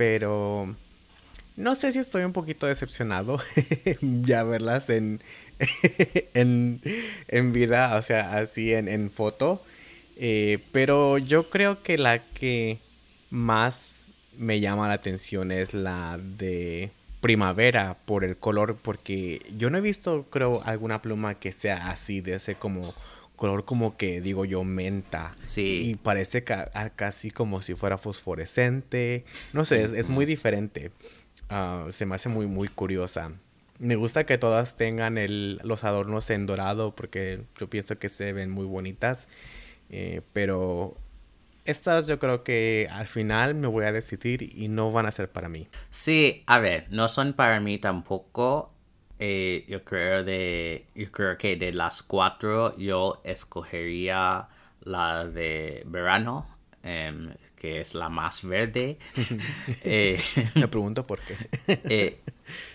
Pero 0.00 0.74
no 1.56 1.74
sé 1.74 1.92
si 1.92 1.98
estoy 1.98 2.24
un 2.24 2.32
poquito 2.32 2.64
decepcionado 2.64 3.38
ya 4.00 4.44
verlas 4.44 4.88
en, 4.88 5.20
en, 6.32 6.80
en, 7.28 7.52
vida, 7.52 7.94
o 7.96 8.02
sea, 8.02 8.38
así 8.38 8.72
en, 8.72 8.88
en 8.88 9.10
foto. 9.10 9.62
Eh, 10.16 10.60
pero 10.72 11.18
yo 11.18 11.50
creo 11.50 11.82
que 11.82 11.98
la 11.98 12.20
que 12.20 12.78
más 13.28 14.10
me 14.38 14.60
llama 14.60 14.88
la 14.88 14.94
atención 14.94 15.52
es 15.52 15.74
la 15.74 16.18
de 16.18 16.92
primavera 17.20 17.98
por 18.06 18.24
el 18.24 18.38
color, 18.38 18.78
porque 18.80 19.42
yo 19.54 19.68
no 19.68 19.76
he 19.76 19.82
visto, 19.82 20.24
creo, 20.30 20.62
alguna 20.64 21.02
pluma 21.02 21.34
que 21.34 21.52
sea 21.52 21.90
así, 21.90 22.22
de 22.22 22.36
ese 22.36 22.54
como 22.54 22.94
color 23.40 23.64
como 23.64 23.96
que 23.96 24.20
digo 24.20 24.44
yo 24.44 24.62
menta. 24.62 25.34
Sí. 25.42 25.90
Y 25.90 25.94
parece 25.96 26.44
casi 26.44 27.30
como 27.30 27.62
si 27.62 27.74
fuera 27.74 27.98
fosforescente. 27.98 29.24
No 29.52 29.64
sé, 29.64 29.82
es, 29.82 30.08
muy 30.08 30.26
diferente. 30.26 30.92
Ah, 31.48 31.86
se 31.90 32.06
me 32.06 32.14
hace 32.14 32.28
muy, 32.28 32.46
muy 32.46 32.68
curiosa. 32.68 33.32
Me 33.78 33.96
gusta 33.96 34.26
que 34.26 34.36
todas 34.36 34.76
tengan 34.76 35.16
el, 35.16 35.58
los 35.64 35.84
adornos 35.84 36.28
en 36.28 36.44
dorado 36.44 36.94
porque 36.94 37.40
yo 37.58 37.70
pienso 37.70 37.98
que 37.98 38.10
se 38.10 38.32
ven 38.34 38.50
muy 38.50 38.66
bonitas. 38.66 39.26
Eh, 39.88 40.20
pero 40.34 40.96
estas 41.64 42.06
yo 42.06 42.18
creo 42.18 42.44
que 42.44 42.88
al 42.90 43.06
final 43.06 43.54
me 43.54 43.68
voy 43.68 43.86
a 43.86 43.92
decidir 43.92 44.54
y 44.54 44.68
no 44.68 44.92
van 44.92 45.06
a 45.06 45.10
ser 45.10 45.32
para 45.32 45.48
mí. 45.48 45.66
Sí, 45.88 46.44
a 46.46 46.58
ver, 46.58 46.88
no 46.90 47.08
son 47.08 47.32
para 47.32 47.58
mí 47.58 47.78
tampoco. 47.78 48.74
Eh, 49.22 49.66
yo 49.68 49.84
creo 49.84 50.24
de 50.24 50.86
yo 50.94 51.12
creo 51.12 51.36
que 51.36 51.54
de 51.56 51.74
las 51.74 52.02
cuatro 52.02 52.74
yo 52.78 53.20
escogería 53.22 54.48
la 54.80 55.26
de 55.26 55.82
verano 55.84 56.46
em, 56.82 57.30
que 57.54 57.80
es 57.80 57.94
la 57.94 58.08
más 58.08 58.42
verde. 58.42 58.98
Eh, 59.84 60.18
me 60.54 60.68
pregunto 60.68 61.04
por 61.06 61.20
qué. 61.20 61.36
eh, 61.66 62.20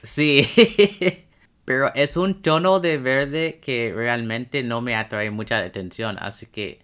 sí. 0.03 0.47
Pero 1.65 1.91
es 1.95 2.15
un 2.15 2.43
tono 2.43 2.79
de 2.79 2.99
verde 2.99 3.59
que 3.59 3.91
realmente 3.95 4.61
no 4.61 4.81
me 4.81 4.95
atrae 4.95 5.31
mucha 5.31 5.57
atención 5.57 6.17
así 6.19 6.45
que 6.45 6.79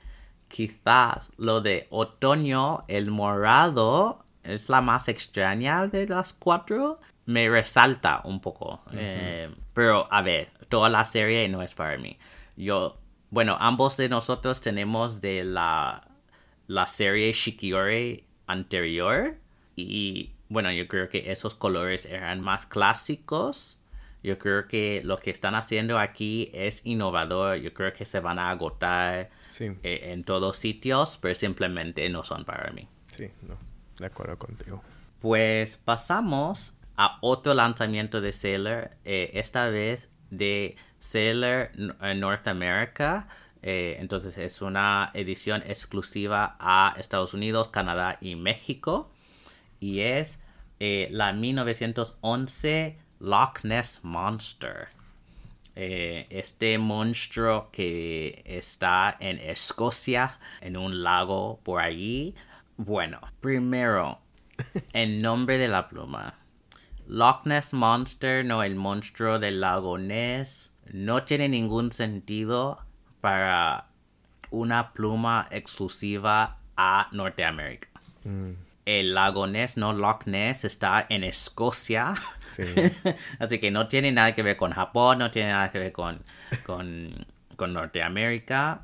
quizás 0.47 1.31
lo 1.37 1.61
de 1.61 1.85
otoño 1.91 2.83
el 2.87 3.11
morado 3.11 4.25
es 4.43 4.69
la 4.69 4.81
más 4.81 5.07
extraña 5.07 5.85
de 5.85 6.07
las 6.07 6.33
cuatro. 6.33 6.99
Me 7.25 7.49
resalta 7.49 8.21
un 8.23 8.41
poco. 8.41 8.81
Eh, 8.93 9.53
pero 9.73 10.07
a 10.11 10.21
ver, 10.21 10.49
toda 10.69 10.89
la 10.89 11.05
serie 11.05 11.47
no 11.49 11.61
es 11.61 11.73
para 11.75 11.97
mí. 11.97 12.17
Yo, 12.57 12.97
bueno, 13.29 13.57
ambos 13.59 13.97
de 13.97 14.09
nosotros 14.09 14.59
tenemos 14.61 15.21
de 15.21 15.43
la, 15.43 16.07
la 16.67 16.87
serie 16.87 17.31
Shikiore 17.31 18.23
anterior. 18.47 19.35
Y 19.75 20.31
bueno, 20.49 20.71
yo 20.71 20.87
creo 20.87 21.09
que 21.09 21.31
esos 21.31 21.55
colores 21.55 22.05
eran 22.05 22.41
más 22.41 22.65
clásicos. 22.65 23.77
Yo 24.23 24.37
creo 24.37 24.67
que 24.67 25.01
lo 25.03 25.17
que 25.17 25.31
están 25.31 25.55
haciendo 25.55 25.97
aquí 25.97 26.51
es 26.53 26.81
innovador. 26.85 27.57
Yo 27.57 27.73
creo 27.73 27.91
que 27.93 28.05
se 28.05 28.19
van 28.19 28.37
a 28.39 28.49
agotar 28.51 29.29
Sí, 29.49 29.65
eh, 29.83 30.11
en 30.11 30.23
todos 30.23 30.57
sitios, 30.57 31.17
pero 31.21 31.33
simplemente 31.35 32.07
no 32.09 32.23
son 32.23 32.45
para 32.45 32.71
mí. 32.71 32.87
sí, 33.07 33.29
no. 33.41 33.57
De 33.99 34.05
acuerdo 34.07 34.37
contigo. 34.39 34.81
Pues 35.19 35.77
pasamos 35.77 36.73
a 37.01 37.17
otro 37.21 37.55
lanzamiento 37.55 38.21
de 38.21 38.31
Sailor, 38.31 38.91
eh, 39.05 39.31
esta 39.33 39.69
vez 39.69 40.09
de 40.29 40.75
Sailor 40.99 41.71
eh, 41.75 42.13
North 42.15 42.47
America. 42.47 43.27
Eh, 43.63 43.97
entonces 43.99 44.37
es 44.37 44.61
una 44.61 45.09
edición 45.15 45.63
exclusiva 45.65 46.57
a 46.59 46.93
Estados 46.99 47.33
Unidos, 47.33 47.69
Canadá 47.69 48.19
y 48.21 48.35
México. 48.35 49.11
Y 49.79 50.01
es 50.01 50.39
eh, 50.79 51.07
la 51.09 51.33
1911 51.33 52.95
Loch 53.19 53.63
Ness 53.63 54.01
Monster. 54.03 54.89
Eh, 55.75 56.27
este 56.29 56.77
monstruo 56.77 57.69
que 57.71 58.43
está 58.45 59.17
en 59.19 59.39
Escocia, 59.39 60.37
en 60.59 60.77
un 60.77 61.01
lago 61.01 61.59
por 61.63 61.81
allí. 61.81 62.35
Bueno, 62.77 63.21
primero, 63.39 64.19
el 64.93 65.23
nombre 65.23 65.57
de 65.57 65.67
la 65.67 65.89
pluma. 65.89 66.40
Loch 67.11 67.45
Ness 67.45 67.73
Monster, 67.73 68.45
no 68.45 68.63
el 68.63 68.75
monstruo 68.75 69.37
del 69.37 69.59
lago 69.59 69.97
Ness, 69.97 70.71
no 70.93 71.21
tiene 71.21 71.49
ningún 71.49 71.91
sentido 71.91 72.85
para 73.19 73.87
una 74.49 74.93
pluma 74.93 75.45
exclusiva 75.51 76.59
a 76.77 77.09
Norteamérica. 77.11 77.89
El 78.85 79.13
lago 79.13 79.45
Ness, 79.45 79.75
no 79.75 79.91
Loch 79.91 80.25
Ness, 80.25 80.63
está 80.63 81.05
en 81.09 81.25
Escocia. 81.25 82.13
Sí. 82.45 82.63
Así 83.39 83.59
que 83.59 83.71
no 83.71 83.89
tiene 83.89 84.13
nada 84.13 84.33
que 84.33 84.41
ver 84.41 84.55
con 84.55 84.71
Japón, 84.71 85.19
no 85.19 85.31
tiene 85.31 85.51
nada 85.51 85.69
que 85.69 85.79
ver 85.79 85.91
con, 85.91 86.23
con, 86.65 87.25
con 87.57 87.73
Norteamérica. 87.73 88.83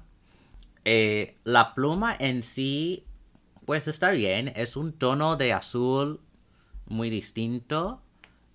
Eh, 0.84 1.38
la 1.46 1.74
pluma 1.74 2.14
en 2.20 2.44
sí, 2.44 3.06
pues 3.66 3.88
está 3.88 4.12
bien. 4.12 4.52
Es 4.58 4.76
un 4.76 4.92
tono 4.92 5.38
de 5.38 5.54
azul 5.54 6.20
muy 6.88 7.10
distinto 7.10 8.02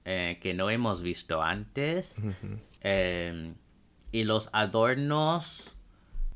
eh, 0.05 0.39
que 0.41 0.55
no 0.55 0.71
hemos 0.71 1.03
visto 1.03 1.43
antes. 1.43 2.17
Eh, 2.81 3.55
y 4.11 4.25
los 4.25 4.51
adornos, 4.53 5.77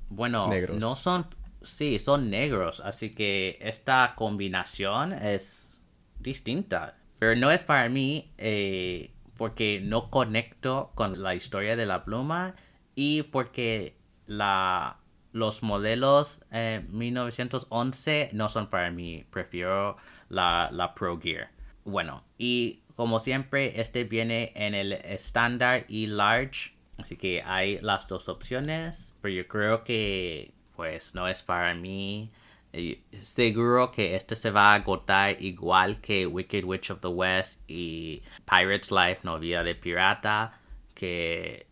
bueno, 0.09 0.48
Negros. 0.48 0.79
no 0.79 0.96
son, 0.96 1.26
sí, 1.62 1.98
son 1.98 2.31
negros. 2.31 2.81
Así 2.81 3.11
que 3.11 3.59
esta 3.61 4.14
combinación 4.16 5.12
es 5.12 5.81
distinta. 6.20 6.96
Pero 7.18 7.35
no 7.37 7.50
es 7.50 7.64
para 7.64 7.88
mí 7.88 8.33
eh, 8.38 9.11
porque 9.37 9.81
no 9.83 10.11
conecto 10.11 10.92
con 10.94 11.22
la 11.22 11.35
historia 11.35 11.76
de 11.76 11.87
la 11.87 12.05
pluma 12.05 12.55
y 12.94 13.22
porque 13.24 13.96
la, 14.26 14.98
los 15.33 15.62
modelos 15.62 16.40
eh, 16.50 16.83
1911 16.90 18.31
no 18.33 18.48
son 18.48 18.68
para 18.68 18.90
mí. 18.90 19.24
Prefiero 19.31 19.96
la, 20.29 20.68
la 20.72 20.94
Pro 20.94 21.18
Gear. 21.20 21.50
Bueno, 21.85 22.24
y 22.38 22.81
como 22.96 23.20
siempre, 23.20 23.78
este 23.80 24.04
viene 24.04 24.52
en 24.54 24.74
el 24.74 24.92
estándar 24.92 25.85
y 25.88 26.06
large. 26.06 26.72
Así 26.96 27.16
que 27.16 27.42
hay 27.42 27.78
las 27.80 28.09
dos 28.09 28.28
opciones. 28.28 29.12
Pero 29.20 29.35
yo 29.35 29.46
creo 29.46 29.85
que 29.85 30.52
pues 30.74 31.14
no 31.14 31.28
es 31.28 31.42
para 31.42 31.74
mí. 31.74 32.30
Eh, 32.72 33.00
Seguro 33.22 33.90
que 33.90 34.16
este 34.16 34.35
se 34.35 34.50
va 34.50 34.72
a 34.72 34.74
agotar 34.76 35.40
igual 35.42 36.00
que 36.00 36.26
Wicked 36.26 36.64
Witch 36.64 36.90
of 36.90 37.00
the 37.00 37.09
West 37.09 37.61
y 37.68 38.22
Pirate's 38.44 38.90
Life, 38.90 39.20
novia 39.22 39.62
de 39.62 39.74
pirata, 39.74 40.61
que 40.94 41.66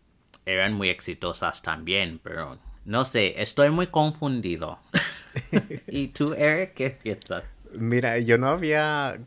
eran 0.46 0.74
muy 0.74 0.88
exitosas 0.88 1.62
también, 1.62 2.20
pero 2.22 2.58
no 2.84 3.04
sé, 3.04 3.40
estoy 3.40 3.70
muy 3.70 3.87
confundido. 3.87 4.78
¿Y 5.88 6.08
tú, 6.08 6.34
Eric, 6.34 6.74
qué 6.74 6.90
piensas? 6.90 7.44
Mira, 7.72 8.18
yo 8.18 8.38
no 8.38 8.48
había 8.48 9.18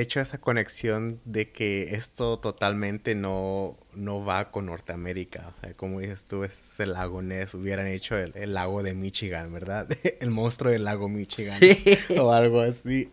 hecho 0.00 0.20
esa 0.20 0.38
conexión 0.38 1.20
de 1.24 1.50
que 1.50 1.94
esto 1.94 2.38
totalmente 2.38 3.14
no, 3.14 3.78
no 3.94 4.24
va 4.24 4.50
con 4.50 4.66
Norteamérica. 4.66 5.48
O 5.56 5.60
sea, 5.60 5.72
como 5.72 6.00
dices 6.00 6.24
tú, 6.24 6.44
es 6.44 6.78
el 6.80 6.92
lago 6.92 7.22
Ness. 7.22 7.54
Hubieran 7.54 7.86
hecho 7.86 8.16
el, 8.16 8.32
el 8.34 8.54
lago 8.54 8.82
de 8.82 8.94
Michigan, 8.94 9.52
¿verdad? 9.52 9.88
El 10.20 10.30
monstruo 10.30 10.72
del 10.72 10.84
lago 10.84 11.08
Michigan. 11.08 11.58
Sí. 11.58 11.98
O 12.18 12.32
algo 12.32 12.60
así. 12.60 13.08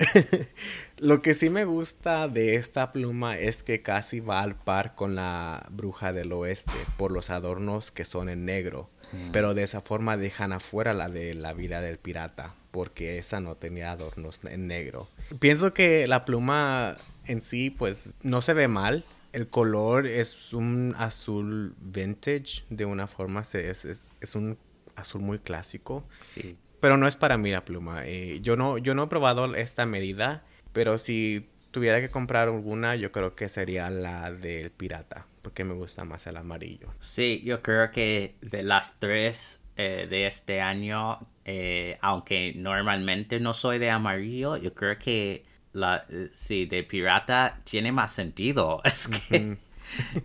Lo 0.98 1.22
que 1.22 1.34
sí 1.34 1.50
me 1.50 1.65
gusta 1.65 2.28
de 2.28 2.56
esta 2.56 2.91
pluma 2.91 3.38
es 3.38 3.63
que 3.63 3.82
casi 3.82 4.19
va 4.19 4.41
al 4.41 4.56
par 4.56 4.96
con 4.96 5.15
la 5.15 5.67
bruja 5.72 6.13
del 6.13 6.32
oeste 6.32 6.74
por 6.98 7.12
los 7.12 7.30
adornos 7.30 7.91
que 7.91 8.06
son 8.06 8.30
en 8.30 8.46
negro. 8.46 8.89
Pero 9.32 9.54
de 9.54 9.62
esa 9.62 9.82
forma 9.82 10.17
dejan 10.17 10.54
afuera 10.54 10.93
la 10.93 11.08
de 11.08 11.36
la 11.36 11.54
vida 11.54 11.82
del 11.82 12.00
pirata, 12.00 12.56
porque 12.74 13.20
esa 13.20 13.40
no 13.40 13.54
tenía 13.56 13.92
adornos 13.92 14.40
en 14.46 14.66
negro. 14.66 15.08
Pienso 15.40 15.76
que 15.76 16.08
la 16.08 16.26
pluma 16.26 16.98
en 17.28 17.40
sí, 17.40 17.70
pues, 17.70 18.16
no 18.24 18.42
se 18.42 18.56
ve 18.56 18.68
mal. 18.68 19.06
El 19.32 19.48
color 19.48 20.08
es 20.08 20.54
un 20.54 20.96
azul 20.98 21.76
vintage, 21.80 22.64
de 22.72 22.86
una 22.86 23.06
forma, 23.06 23.44
se- 23.44 23.70
es, 23.70 23.86
es, 23.86 24.12
es 24.22 24.34
un 24.36 24.58
azul 24.96 25.22
muy 25.22 25.38
clásico. 25.38 26.04
Sí. 26.24 26.58
Pero 26.80 26.98
no 26.98 27.08
es 27.08 27.16
para 27.16 27.38
mí 27.38 27.52
la 27.52 27.64
pluma. 27.64 28.08
Eh, 28.08 28.40
yo, 28.42 28.56
no, 28.58 28.80
yo 28.80 28.96
no 28.96 29.04
he 29.04 29.08
probado 29.08 29.54
esta 29.54 29.86
medida, 29.86 30.44
pero 30.74 30.98
si 30.98 31.48
tuviera 31.70 32.02
que 32.02 32.10
comprar 32.10 32.48
alguna, 32.48 32.96
yo 32.96 33.12
creo 33.12 33.36
que 33.36 33.50
sería 33.50 33.92
la 33.92 34.32
del 34.32 34.72
pirata, 34.72 35.28
porque 35.44 35.64
me 35.64 35.76
gusta 35.76 36.06
más 36.06 36.26
el 36.26 36.38
amarillo. 36.38 36.92
Sí, 37.00 37.40
yo 37.46 37.62
creo 37.62 37.92
que 37.92 38.34
de 38.42 38.64
las 38.64 39.00
tres 39.00 39.60
eh, 39.78 40.08
de 40.10 40.28
este 40.28 40.60
año, 40.62 41.20
eh, 41.45 41.97
aunque 42.01 42.53
normalmente 42.56 43.39
no 43.39 43.53
soy 43.53 43.79
de 43.79 43.89
amarillo, 43.89 44.58
yo 44.58 44.73
creo 44.73 44.97
que 44.97 45.43
la, 45.73 46.06
eh, 46.10 46.29
sí, 46.34 46.65
de 46.65 46.84
pirata 46.84 47.60
tiene 47.63 47.91
más 47.91 48.12
sentido. 48.12 48.82
Es 48.86 49.08
que 49.08 49.58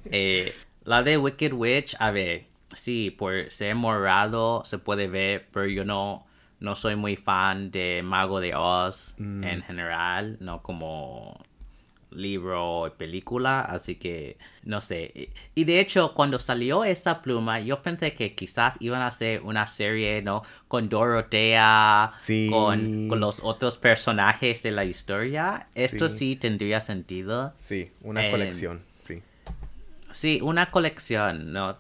eh, 0.06 0.54
la 0.84 1.02
de 1.02 1.18
Wicked 1.18 1.52
Witch, 1.52 1.96
a 1.98 2.10
ver, 2.10 2.46
sí, 2.72 3.10
por 3.10 3.50
ser 3.50 3.74
morado 3.74 4.62
se 4.64 4.78
puede 4.78 5.08
ver, 5.08 5.46
pero 5.52 5.66
yo 5.66 5.84
no, 5.84 6.26
no 6.60 6.76
soy 6.76 6.96
muy 6.96 7.16
fan 7.16 7.70
de 7.70 8.02
Mago 8.04 8.40
de 8.40 8.54
Oz 8.54 9.14
en 9.18 9.62
general, 9.62 10.36
no 10.40 10.62
como 10.62 11.40
libro 12.10 12.94
película, 12.96 13.60
así 13.60 13.96
que 13.96 14.38
no 14.64 14.80
sé. 14.80 15.10
Y- 15.14 15.28
Y 15.60 15.64
de 15.64 15.80
hecho, 15.80 16.14
cuando 16.14 16.38
salió 16.38 16.84
esa 16.84 17.20
pluma, 17.22 17.60
yo 17.60 17.82
pensé 17.82 18.14
que 18.14 18.34
quizás 18.34 18.76
iban 18.80 19.02
a 19.02 19.08
hacer 19.08 19.42
una 19.42 19.66
serie, 19.66 20.22
¿no? 20.22 20.42
Con 20.68 20.88
Dorotea, 20.88 22.10
Sí. 22.24 22.48
con, 22.50 23.08
con 23.08 23.20
los 23.20 23.40
otros 23.42 23.78
personajes 23.78 24.62
de 24.62 24.70
la 24.70 24.84
historia. 24.84 25.68
Esto 25.74 26.08
Sí. 26.08 26.18
sí, 26.18 26.36
tendría 26.36 26.80
sentido. 26.80 27.54
Sí, 27.60 27.90
una 28.02 28.24
En- 28.26 28.30
colección, 28.30 28.82
sí. 29.00 29.22
Sí, 30.12 30.40
una 30.42 30.70
colección, 30.70 31.52
¿no? 31.52 31.76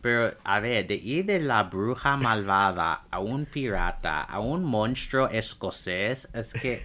Pero, 0.00 0.34
a 0.42 0.58
ver, 0.58 0.88
de 0.88 0.96
ir 0.96 1.26
de 1.26 1.38
la 1.38 1.62
bruja 1.62 2.16
malvada 2.16 3.04
a 3.10 3.20
un 3.20 3.44
pirata, 3.46 4.20
a 4.22 4.40
un 4.40 4.64
monstruo 4.64 5.28
escocés, 5.28 6.28
es 6.34 6.52
que 6.54 6.84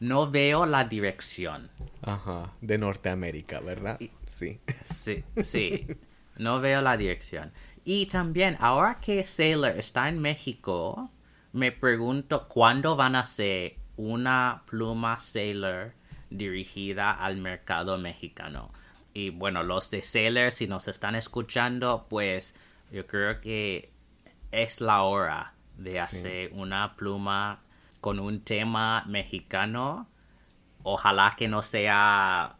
no 0.00 0.30
veo 0.30 0.66
la 0.66 0.84
dirección. 0.84 1.70
Ajá, 2.02 2.52
de 2.60 2.78
Norteamérica, 2.78 3.60
¿verdad? 3.60 3.98
Sí. 4.26 4.60
Sí, 4.82 5.24
sí, 5.42 5.86
no 6.38 6.60
veo 6.60 6.82
la 6.82 6.96
dirección. 6.96 7.52
Y 7.84 8.06
también, 8.06 8.56
ahora 8.60 8.98
que 9.00 9.26
Sailor 9.26 9.78
está 9.78 10.08
en 10.08 10.20
México, 10.20 11.10
me 11.52 11.72
pregunto 11.72 12.48
cuándo 12.48 12.96
van 12.96 13.14
a 13.14 13.20
hacer 13.20 13.76
una 13.96 14.62
pluma 14.66 15.18
Sailor 15.20 15.92
dirigida 16.28 17.12
al 17.12 17.36
mercado 17.36 17.96
mexicano. 17.96 18.72
Y 19.14 19.30
bueno, 19.30 19.62
los 19.62 19.90
de 19.90 20.02
Sailor, 20.02 20.52
si 20.52 20.66
nos 20.66 20.88
están 20.88 21.14
escuchando, 21.14 22.06
pues 22.10 22.54
yo 22.90 23.06
creo 23.06 23.40
que 23.40 23.90
es 24.50 24.80
la 24.80 25.02
hora 25.02 25.54
de 25.78 26.00
hacer 26.00 26.50
una 26.52 26.96
pluma 26.96 27.62
con 28.06 28.20
un 28.20 28.40
tema 28.40 29.02
mexicano. 29.08 30.06
Ojalá 30.84 31.34
que 31.36 31.48
no 31.48 31.62
sea 31.62 32.56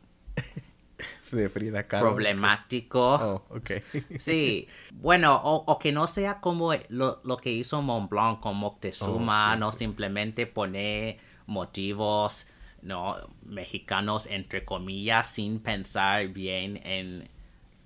De 1.30 1.48
Frida 1.48 1.82
Kahlo. 1.84 2.08
problemático. 2.10 3.14
Oh, 3.14 3.42
ok. 3.50 3.70
Sí, 4.18 4.68
bueno, 5.00 5.36
o, 5.36 5.64
o 5.66 5.78
que 5.78 5.92
no 5.92 6.06
sea 6.06 6.40
como 6.40 6.72
lo, 6.88 7.20
lo 7.24 7.36
que 7.36 7.52
hizo 7.52 7.80
Mont 7.82 8.10
Blanc 8.10 8.40
con 8.40 8.56
Moctezuma, 8.56 9.52
Oh, 9.52 9.56
sí, 9.56 9.60
no 9.60 9.72
sí. 9.72 9.78
simplemente 9.78 10.46
poner 10.46 11.18
motivos 11.46 12.48
¿no? 12.82 13.16
Mexicanos, 13.44 14.26
entre 14.26 14.64
comillas, 14.64 15.28
sin 15.28 15.60
pensar 15.60 16.28
bien 16.28 16.80
en, 16.84 17.28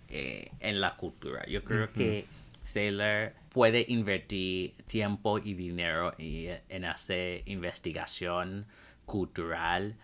eh, 0.08 0.50
en 0.60 0.80
la 0.80 0.96
cultura. 0.96 1.46
Yo 1.46 1.64
creo 1.64 1.92
que 1.92 2.26
Sailor 2.64 3.32
puede 3.50 3.84
invertir 3.88 4.76
tiempo 4.86 5.38
y 5.38 5.54
dinero 5.54 6.14
en 6.18 6.84
hacer 6.84 7.42
investigación 7.46 8.66
cultural 9.04 9.96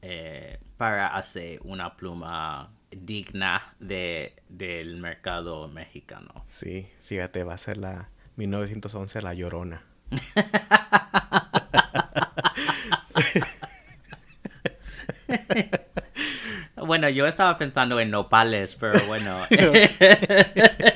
eh, 0.00 0.58
para 0.76 1.08
hacer 1.08 1.60
una 1.64 1.96
pluma 1.96 2.72
digna 2.90 3.74
de, 3.80 4.36
del 4.48 4.98
mercado 4.98 5.66
mexicano. 5.68 6.44
Sí, 6.46 6.86
fíjate, 7.02 7.42
va 7.42 7.54
a 7.54 7.58
ser 7.58 7.78
la 7.78 8.10
1911 8.36 9.22
La 9.22 9.34
Llorona. 9.34 9.82
bueno, 16.76 17.08
yo 17.08 17.26
estaba 17.26 17.56
pensando 17.56 17.98
en 17.98 18.10
nopales, 18.10 18.76
pero 18.76 18.98
bueno. 19.06 19.46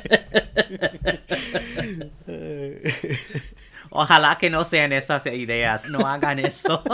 Ojalá 4.01 4.39
que 4.39 4.49
no 4.49 4.63
sean 4.63 4.93
esas 4.93 5.27
ideas, 5.27 5.87
no 5.87 6.07
hagan 6.07 6.39
eso. 6.39 6.85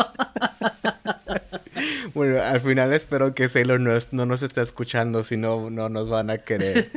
bueno, 2.14 2.40
al 2.40 2.62
final 2.62 2.94
espero 2.94 3.34
que 3.34 3.50
Sailor 3.50 3.78
no, 3.78 3.92
no 4.12 4.24
nos 4.24 4.40
esté 4.40 4.62
escuchando, 4.62 5.22
si 5.22 5.36
no, 5.36 5.68
no 5.68 5.90
nos 5.90 6.08
van 6.08 6.30
a 6.30 6.38
querer 6.38 6.90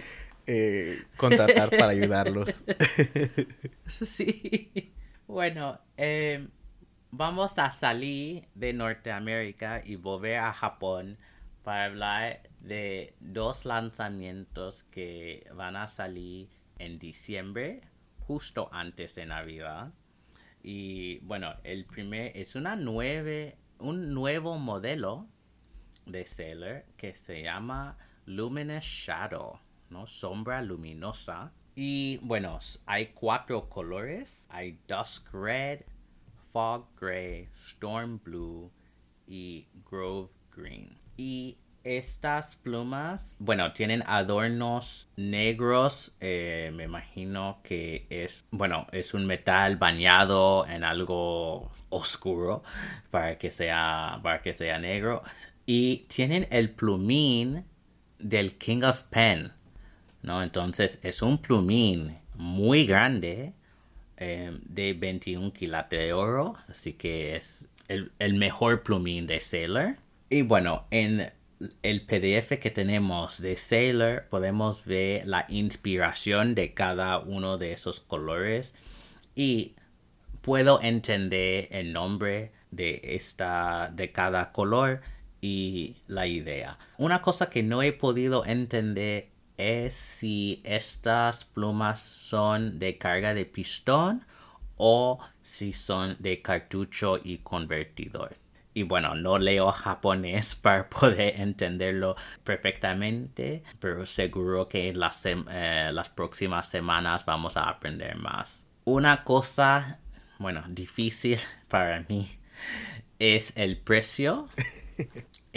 eh, 0.47 1.03
contratar 1.17 1.71
para 1.71 1.89
ayudarlos. 1.89 2.63
sí. 3.87 4.93
Bueno, 5.27 5.77
em, 5.97 6.51
vamos 7.11 7.59
a 7.59 7.69
salir 7.71 8.47
de 8.55 8.71
Norteamérica 8.71 9.81
y 9.83 9.97
volver 9.97 10.37
a 10.37 10.53
Japón 10.53 11.17
para 11.63 11.83
hablar 11.83 12.43
de 12.63 13.13
dos 13.19 13.65
lanzamientos 13.65 14.83
que 14.83 15.45
van 15.53 15.75
a 15.75 15.89
salir 15.89 16.47
en 16.79 16.97
diciembre, 16.97 17.81
justo 18.27 18.69
antes 18.73 19.15
de 19.15 19.25
Navidad. 19.25 19.93
Y 20.61 21.19
bueno, 21.19 21.55
el 21.63 21.85
primer 21.85 22.35
es 22.35 22.55
una 22.55 22.75
nueve, 22.75 23.57
un 23.79 24.13
nuevo 24.13 24.59
modelo 24.59 25.27
de 26.05 26.25
Sailor 26.25 26.83
que 26.97 27.15
se 27.15 27.43
llama 27.43 27.97
Luminous 28.25 28.83
Shadow, 28.83 29.59
¿no? 29.89 30.05
Sombra 30.05 30.61
luminosa. 30.61 31.53
Y 31.73 32.17
bueno, 32.17 32.59
hay 32.85 33.07
cuatro 33.13 33.69
colores. 33.69 34.47
Hay 34.51 34.77
Dusk 34.87 35.33
Red, 35.33 35.81
Fog 36.51 36.87
Gray, 36.99 37.47
Storm 37.53 38.19
Blue 38.21 38.69
y 39.25 39.67
Grove 39.89 40.29
Green. 40.53 40.97
Y 41.15 41.57
estas 41.87 42.57
plumas, 42.57 43.35
bueno, 43.39 43.71
tienen 43.71 44.03
adornos 44.05 45.09
negros. 45.15 46.13
Eh, 46.19 46.71
me 46.73 46.83
imagino 46.83 47.61
que 47.63 48.05
es, 48.09 48.45
bueno, 48.51 48.87
es 48.91 49.13
un 49.13 49.25
metal 49.25 49.77
bañado 49.77 50.67
en 50.67 50.83
algo 50.83 51.71
oscuro 51.89 52.63
para 53.09 53.37
que 53.37 53.51
sea, 53.51 54.19
para 54.21 54.41
que 54.41 54.53
sea 54.53 54.79
negro. 54.79 55.23
Y 55.65 56.05
tienen 56.07 56.47
el 56.51 56.71
plumín 56.71 57.63
del 58.19 58.57
King 58.57 58.83
of 58.83 59.03
Pen, 59.03 59.53
¿no? 60.21 60.43
Entonces 60.43 60.99
es 61.03 61.21
un 61.21 61.37
plumín 61.37 62.17
muy 62.35 62.85
grande 62.85 63.53
eh, 64.17 64.57
de 64.63 64.93
21 64.93 65.53
quilates 65.53 65.99
de 65.99 66.13
oro, 66.13 66.55
así 66.67 66.93
que 66.93 67.35
es 67.35 67.67
el, 67.87 68.11
el 68.19 68.33
mejor 68.33 68.83
plumín 68.83 69.25
de 69.25 69.39
Sailor. 69.39 69.95
Y 70.29 70.41
bueno, 70.41 70.85
en 70.91 71.31
el 71.81 72.05
PDF 72.05 72.59
que 72.59 72.71
tenemos 72.71 73.41
de 73.41 73.57
Sailor 73.57 74.25
podemos 74.29 74.85
ver 74.85 75.27
la 75.27 75.45
inspiración 75.49 76.55
de 76.55 76.73
cada 76.73 77.19
uno 77.19 77.57
de 77.57 77.73
esos 77.73 77.99
colores 77.99 78.75
y 79.35 79.75
puedo 80.41 80.81
entender 80.81 81.67
el 81.71 81.93
nombre 81.93 82.51
de 82.71 83.01
esta 83.03 83.89
de 83.93 84.11
cada 84.11 84.51
color 84.51 85.01
y 85.41 85.97
la 86.07 86.27
idea. 86.27 86.77
Una 86.97 87.21
cosa 87.21 87.49
que 87.49 87.63
no 87.63 87.81
he 87.81 87.93
podido 87.93 88.45
entender 88.45 89.29
es 89.57 89.93
si 89.93 90.61
estas 90.63 91.45
plumas 91.45 91.99
son 91.99 92.79
de 92.79 92.97
carga 92.97 93.33
de 93.33 93.45
pistón 93.45 94.25
o 94.77 95.19
si 95.41 95.73
son 95.73 96.15
de 96.19 96.41
cartucho 96.41 97.19
y 97.23 97.39
convertidor. 97.39 98.35
Y 98.77 98.83
bueno, 98.83 99.15
no 99.15 99.39
leo 99.39 99.71
japonés 99.83 100.53
para 100.53 100.87
poder 100.87 101.41
entenderlo 101.41 102.15
perfectamente, 102.43 103.63
pero 103.79 104.05
seguro 104.05 104.67
que 104.67 104.89
en 104.89 104.99
las, 104.99 105.25
eh, 105.25 105.89
las 105.91 106.09
próximas 106.09 106.69
semanas 106.69 107.25
vamos 107.25 107.57
a 107.57 107.63
aprender 107.69 108.15
más. 108.17 108.67
Una 108.85 109.23
cosa, 109.23 109.99
bueno, 110.37 110.63
difícil 110.67 111.39
para 111.69 112.01
mí 112.01 112.29
es 113.17 113.57
el 113.57 113.77
precio. 113.77 114.47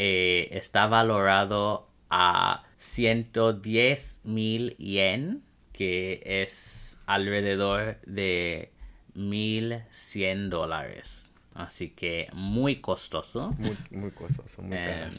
Eh, 0.03 0.49
está 0.57 0.87
valorado 0.87 1.91
a 2.09 2.65
110 2.79 4.21
mil 4.25 4.75
yen, 4.79 5.43
que 5.75 6.23
es 6.25 6.99
alrededor 7.05 8.01
de 8.07 8.73
1100 9.13 10.49
dólares. 10.49 11.30
Así 11.55 11.91
que 11.91 12.29
muy 12.33 12.77
costoso. 12.77 13.55
Muy, 13.59 13.77
muy 13.91 14.11
costoso, 14.13 14.63
muy 14.63 14.77
em, 14.77 15.11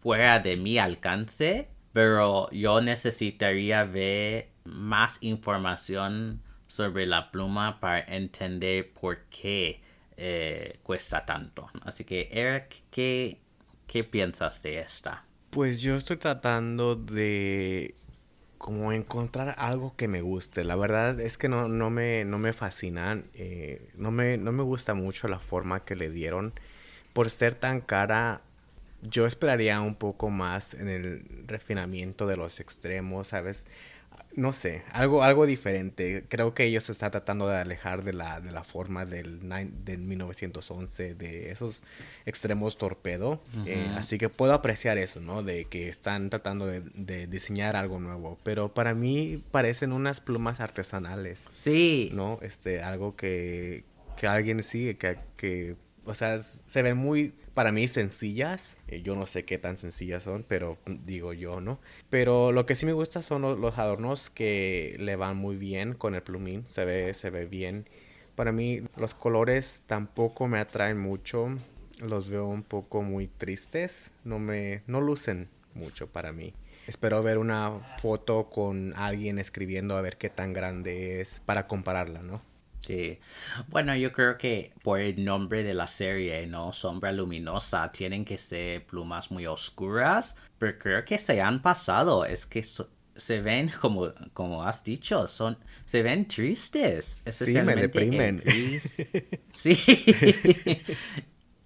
fuera 0.00 0.38
de 0.38 0.56
mi 0.56 0.78
alcance, 0.78 1.68
pero 1.92 2.50
yo 2.50 2.80
necesitaría 2.80 3.84
ver 3.84 4.50
más 4.64 5.18
información 5.20 6.42
sobre 6.66 7.06
la 7.06 7.30
pluma 7.30 7.80
para 7.80 8.00
entender 8.00 8.92
por 8.92 9.24
qué 9.30 9.80
eh, 10.16 10.78
cuesta 10.82 11.24
tanto. 11.24 11.68
Así 11.82 12.04
que, 12.04 12.28
Eric, 12.30 12.82
¿qué, 12.90 13.40
¿qué 13.86 14.04
piensas 14.04 14.62
de 14.62 14.80
esta? 14.80 15.24
Pues 15.50 15.80
yo 15.80 15.96
estoy 15.96 16.18
tratando 16.18 16.94
de 16.94 17.94
como 18.58 18.92
encontrar 18.92 19.54
algo 19.58 19.94
que 19.96 20.08
me 20.08 20.20
guste. 20.20 20.64
La 20.64 20.76
verdad 20.76 21.20
es 21.20 21.38
que 21.38 21.48
no, 21.48 21.68
no, 21.68 21.90
me, 21.90 22.24
no 22.24 22.38
me 22.38 22.52
fascinan. 22.52 23.24
Eh, 23.34 23.88
no, 23.96 24.10
me, 24.10 24.36
no 24.36 24.52
me 24.52 24.62
gusta 24.62 24.94
mucho 24.94 25.28
la 25.28 25.38
forma 25.38 25.84
que 25.84 25.96
le 25.96 26.10
dieron. 26.10 26.52
Por 27.12 27.30
ser 27.30 27.54
tan 27.54 27.80
cara, 27.80 28.42
yo 29.02 29.26
esperaría 29.26 29.80
un 29.80 29.94
poco 29.94 30.30
más 30.30 30.74
en 30.74 30.88
el 30.88 31.24
refinamiento 31.46 32.26
de 32.26 32.36
los 32.36 32.60
extremos, 32.60 33.28
¿sabes? 33.28 33.66
No 34.38 34.52
sé, 34.52 34.84
algo, 34.92 35.24
algo 35.24 35.46
diferente. 35.46 36.24
Creo 36.28 36.54
que 36.54 36.62
ellos 36.62 36.84
se 36.84 36.92
están 36.92 37.10
tratando 37.10 37.48
de 37.48 37.56
alejar 37.56 38.04
de 38.04 38.12
la, 38.12 38.40
de 38.40 38.52
la 38.52 38.62
forma 38.62 39.04
del, 39.04 39.40
del 39.84 39.98
1911, 39.98 41.14
de 41.16 41.50
esos 41.50 41.82
extremos 42.24 42.78
torpedo. 42.78 43.40
Eh, 43.66 43.90
así 43.96 44.16
que 44.16 44.28
puedo 44.28 44.54
apreciar 44.54 44.96
eso, 44.96 45.20
¿no? 45.20 45.42
De 45.42 45.64
que 45.64 45.88
están 45.88 46.30
tratando 46.30 46.66
de, 46.66 47.26
diseñar 47.26 47.74
algo 47.74 47.98
nuevo. 47.98 48.38
Pero 48.44 48.72
para 48.72 48.94
mí 48.94 49.42
parecen 49.50 49.90
unas 49.90 50.20
plumas 50.20 50.60
artesanales. 50.60 51.44
Sí. 51.50 52.10
¿No? 52.14 52.38
Este, 52.40 52.80
algo 52.80 53.16
que, 53.16 53.82
que 54.16 54.28
alguien 54.28 54.62
sigue, 54.62 54.96
que, 54.96 55.18
que 55.36 55.74
o 56.04 56.14
sea, 56.14 56.40
se 56.42 56.82
ven 56.82 56.96
muy, 56.96 57.34
para 57.58 57.72
mí, 57.72 57.88
sencillas. 57.88 58.78
Eh, 58.86 59.00
yo 59.00 59.16
no 59.16 59.26
sé 59.26 59.44
qué 59.44 59.58
tan 59.58 59.76
sencillas 59.76 60.22
son, 60.22 60.44
pero 60.46 60.78
digo 60.86 61.32
yo, 61.32 61.60
¿no? 61.60 61.80
Pero 62.08 62.52
lo 62.52 62.66
que 62.66 62.76
sí 62.76 62.86
me 62.86 62.92
gusta 62.92 63.20
son 63.20 63.42
los, 63.60 63.78
adornos 63.78 64.30
que 64.30 64.94
le 65.00 65.16
van 65.16 65.36
muy 65.36 65.56
bien 65.56 65.94
con 65.94 66.14
el 66.14 66.22
plumín. 66.22 66.62
Se 66.68 66.84
ve, 66.84 67.12
se 67.14 67.30
ve 67.30 67.46
bien. 67.46 67.88
Para 68.36 68.52
mí, 68.52 68.82
los 68.96 69.14
colores 69.14 69.82
tampoco 69.88 70.46
me 70.46 70.60
atraen 70.60 71.00
mucho. 71.00 71.48
Los 71.98 72.30
veo 72.30 72.46
un 72.46 72.62
poco 72.62 73.02
muy 73.02 73.26
tristes. 73.26 74.12
No 74.22 74.38
me, 74.38 74.82
no 74.86 75.00
lucen 75.00 75.48
mucho 75.74 76.06
para 76.06 76.32
mí. 76.32 76.54
Espero 76.86 77.24
ver 77.24 77.38
una 77.38 77.72
foto 78.00 78.50
con 78.50 78.94
alguien 78.94 79.40
escribiendo 79.40 79.96
a 79.96 80.00
ver 80.00 80.16
qué 80.16 80.30
tan 80.30 80.52
grande 80.52 81.20
es 81.20 81.42
para 81.44 81.66
compararla, 81.66 82.22
¿no? 82.22 82.40
Sí. 82.88 83.18
Bueno, 83.68 83.94
yo 83.94 84.12
creo 84.12 84.38
que 84.38 84.72
por 84.82 84.98
el 84.98 85.22
nombre 85.22 85.62
de 85.62 85.74
la 85.74 85.86
serie, 85.86 86.46
¿no? 86.46 86.72
Sombra 86.72 87.12
luminosa, 87.12 87.92
tienen 87.92 88.24
que 88.24 88.38
ser 88.38 88.86
plumas 88.86 89.30
muy 89.30 89.46
oscuras, 89.46 90.36
pero 90.58 90.78
creo 90.78 91.04
que 91.04 91.18
se 91.18 91.42
han 91.42 91.60
pasado. 91.60 92.24
Es 92.24 92.46
que 92.46 92.64
se 92.64 93.40
ven, 93.42 93.70
como, 93.80 94.14
como 94.32 94.64
has 94.64 94.82
dicho, 94.82 95.26
son, 95.26 95.58
se 95.84 96.02
ven 96.02 96.26
tristes. 96.26 97.18
Sí, 97.30 97.52
me 97.60 97.76
deprimen. 97.76 98.42
Sí. 99.52 99.76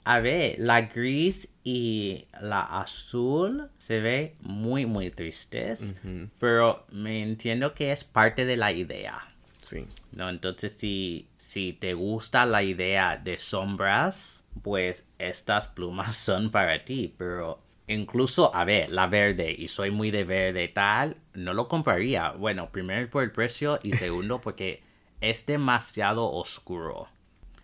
A 0.04 0.18
ver, 0.18 0.56
la 0.58 0.82
gris 0.82 1.50
y 1.62 2.24
la 2.40 2.62
azul 2.62 3.70
se 3.78 4.00
ve 4.00 4.34
muy, 4.40 4.86
muy 4.86 5.12
tristes, 5.12 5.94
pero 6.40 6.84
me 6.90 7.22
entiendo 7.22 7.74
que 7.74 7.92
es 7.92 8.02
parte 8.02 8.44
de 8.44 8.56
la 8.56 8.72
idea. 8.72 9.31
Sí. 9.72 9.86
¿no? 10.12 10.28
Entonces, 10.28 10.72
si, 10.72 11.30
si 11.38 11.72
te 11.72 11.94
gusta 11.94 12.44
la 12.44 12.62
idea 12.62 13.16
de 13.16 13.38
sombras, 13.38 14.44
pues 14.62 15.08
estas 15.18 15.66
plumas 15.68 16.14
son 16.16 16.50
para 16.50 16.84
ti, 16.84 17.14
pero 17.16 17.62
incluso, 17.86 18.54
a 18.54 18.64
ver, 18.64 18.90
la 18.90 19.06
verde, 19.06 19.54
y 19.56 19.68
soy 19.68 19.90
muy 19.90 20.10
de 20.10 20.24
verde 20.24 20.64
y 20.64 20.68
tal, 20.68 21.16
no 21.32 21.54
lo 21.54 21.68
compraría. 21.68 22.32
Bueno, 22.32 22.70
primero 22.70 23.08
por 23.08 23.22
el 23.22 23.32
precio 23.32 23.78
y 23.82 23.92
segundo 23.96 24.42
porque 24.42 24.82
es 25.22 25.46
demasiado 25.46 26.30
oscuro. 26.30 27.08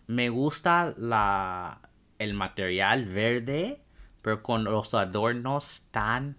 Me 0.06 0.30
gusta 0.30 0.94
la, 0.96 1.82
el 2.18 2.32
material 2.32 3.04
verde, 3.04 3.82
pero 4.22 4.42
con 4.42 4.64
los 4.64 4.94
adornos 4.94 5.86
tan 5.90 6.38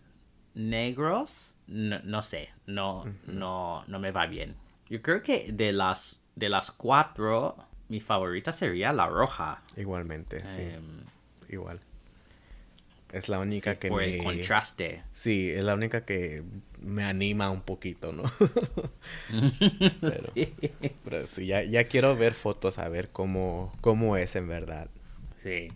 negros, 0.55 1.53
no, 1.67 1.99
no 1.99 2.23
sé, 2.23 2.49
no, 2.65 3.05
no, 3.27 3.83
no 3.85 3.99
me 3.99 4.09
va 4.11 4.25
bien. 4.25 4.55
Yo 4.89 5.01
creo 5.01 5.21
que 5.21 5.51
de 5.51 5.71
las, 5.71 6.19
de 6.35 6.49
las 6.49 6.71
cuatro, 6.71 7.55
mi 7.89 7.99
favorita 7.99 8.51
sería 8.51 8.91
la 8.93 9.07
roja. 9.07 9.61
Igualmente, 9.77 10.39
sí. 10.45 10.61
Em, 10.61 11.03
Igual. 11.49 11.79
Es 13.11 13.27
la 13.27 13.39
única 13.39 13.79
que 13.79 13.89
por 13.89 14.01
me... 14.01 14.17
el 14.17 14.23
contraste. 14.23 15.03
Sí, 15.11 15.49
es 15.49 15.63
la 15.63 15.73
única 15.73 16.05
que 16.05 16.43
me 16.79 17.03
anima 17.03 17.49
un 17.49 17.61
poquito, 17.61 18.11
¿no? 18.11 18.23
pero, 20.01 20.31
Sí. 20.35 20.53
pero 21.03 21.27
sí, 21.27 21.47
ya, 21.47 21.63
ya 21.63 21.85
quiero 21.85 22.15
ver 22.15 22.35
fotos 22.35 22.77
a 22.77 22.87
ver 22.87 23.09
cómo, 23.09 23.73
cómo 23.81 24.15
es 24.15 24.35
en 24.35 24.47
verdad. 24.47 24.89
Sí. 25.41 25.69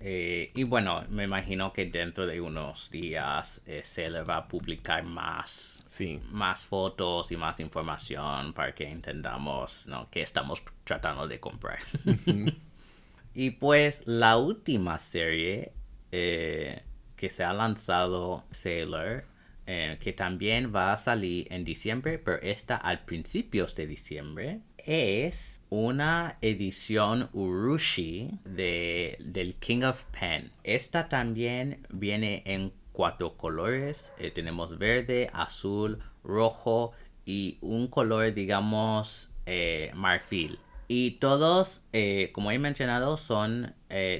Eh, 0.00 0.50
y 0.54 0.64
bueno, 0.64 1.04
me 1.08 1.24
imagino 1.24 1.72
que 1.72 1.86
dentro 1.86 2.26
de 2.26 2.40
unos 2.40 2.90
días 2.90 3.62
eh, 3.66 3.82
se 3.84 4.10
le 4.10 4.22
va 4.22 4.38
a 4.38 4.48
publicar 4.48 5.04
más, 5.04 5.75
Sí, 5.86 6.20
más 6.30 6.66
fotos 6.66 7.30
y 7.30 7.36
más 7.36 7.60
información 7.60 8.52
para 8.52 8.74
que 8.74 8.90
entendamos 8.90 9.86
¿no? 9.86 10.08
qué 10.10 10.22
estamos 10.22 10.62
tratando 10.84 11.28
de 11.28 11.38
comprar. 11.38 11.78
y 13.34 13.50
pues 13.50 14.02
la 14.04 14.36
última 14.36 14.98
serie 14.98 15.72
eh, 16.10 16.82
que 17.14 17.30
se 17.30 17.44
ha 17.44 17.52
lanzado 17.52 18.44
Sailor, 18.50 19.24
eh, 19.66 19.96
que 20.00 20.12
también 20.12 20.72
va 20.74 20.92
a 20.92 20.98
salir 20.98 21.46
en 21.52 21.64
diciembre, 21.64 22.18
pero 22.18 22.40
esta 22.42 22.76
al 22.76 23.04
principios 23.04 23.74
de 23.74 23.86
diciembre, 23.86 24.60
es 24.78 25.62
una 25.70 26.38
edición 26.40 27.28
Urushi 27.32 28.30
de, 28.44 29.18
del 29.20 29.56
King 29.56 29.82
of 29.82 30.04
Pen. 30.18 30.52
Esta 30.62 31.08
también 31.08 31.80
viene 31.90 32.42
en 32.44 32.72
cuatro 32.96 33.36
colores. 33.36 34.10
Eh, 34.18 34.30
tenemos 34.30 34.78
verde, 34.78 35.28
azul, 35.34 35.98
rojo 36.24 36.92
y 37.26 37.58
un 37.60 37.88
color, 37.88 38.32
digamos, 38.32 39.30
eh, 39.44 39.90
marfil. 39.94 40.58
Y 40.88 41.12
todos, 41.12 41.82
eh, 41.92 42.30
como 42.32 42.50
he 42.52 42.58
mencionado, 42.58 43.16
son 43.16 43.74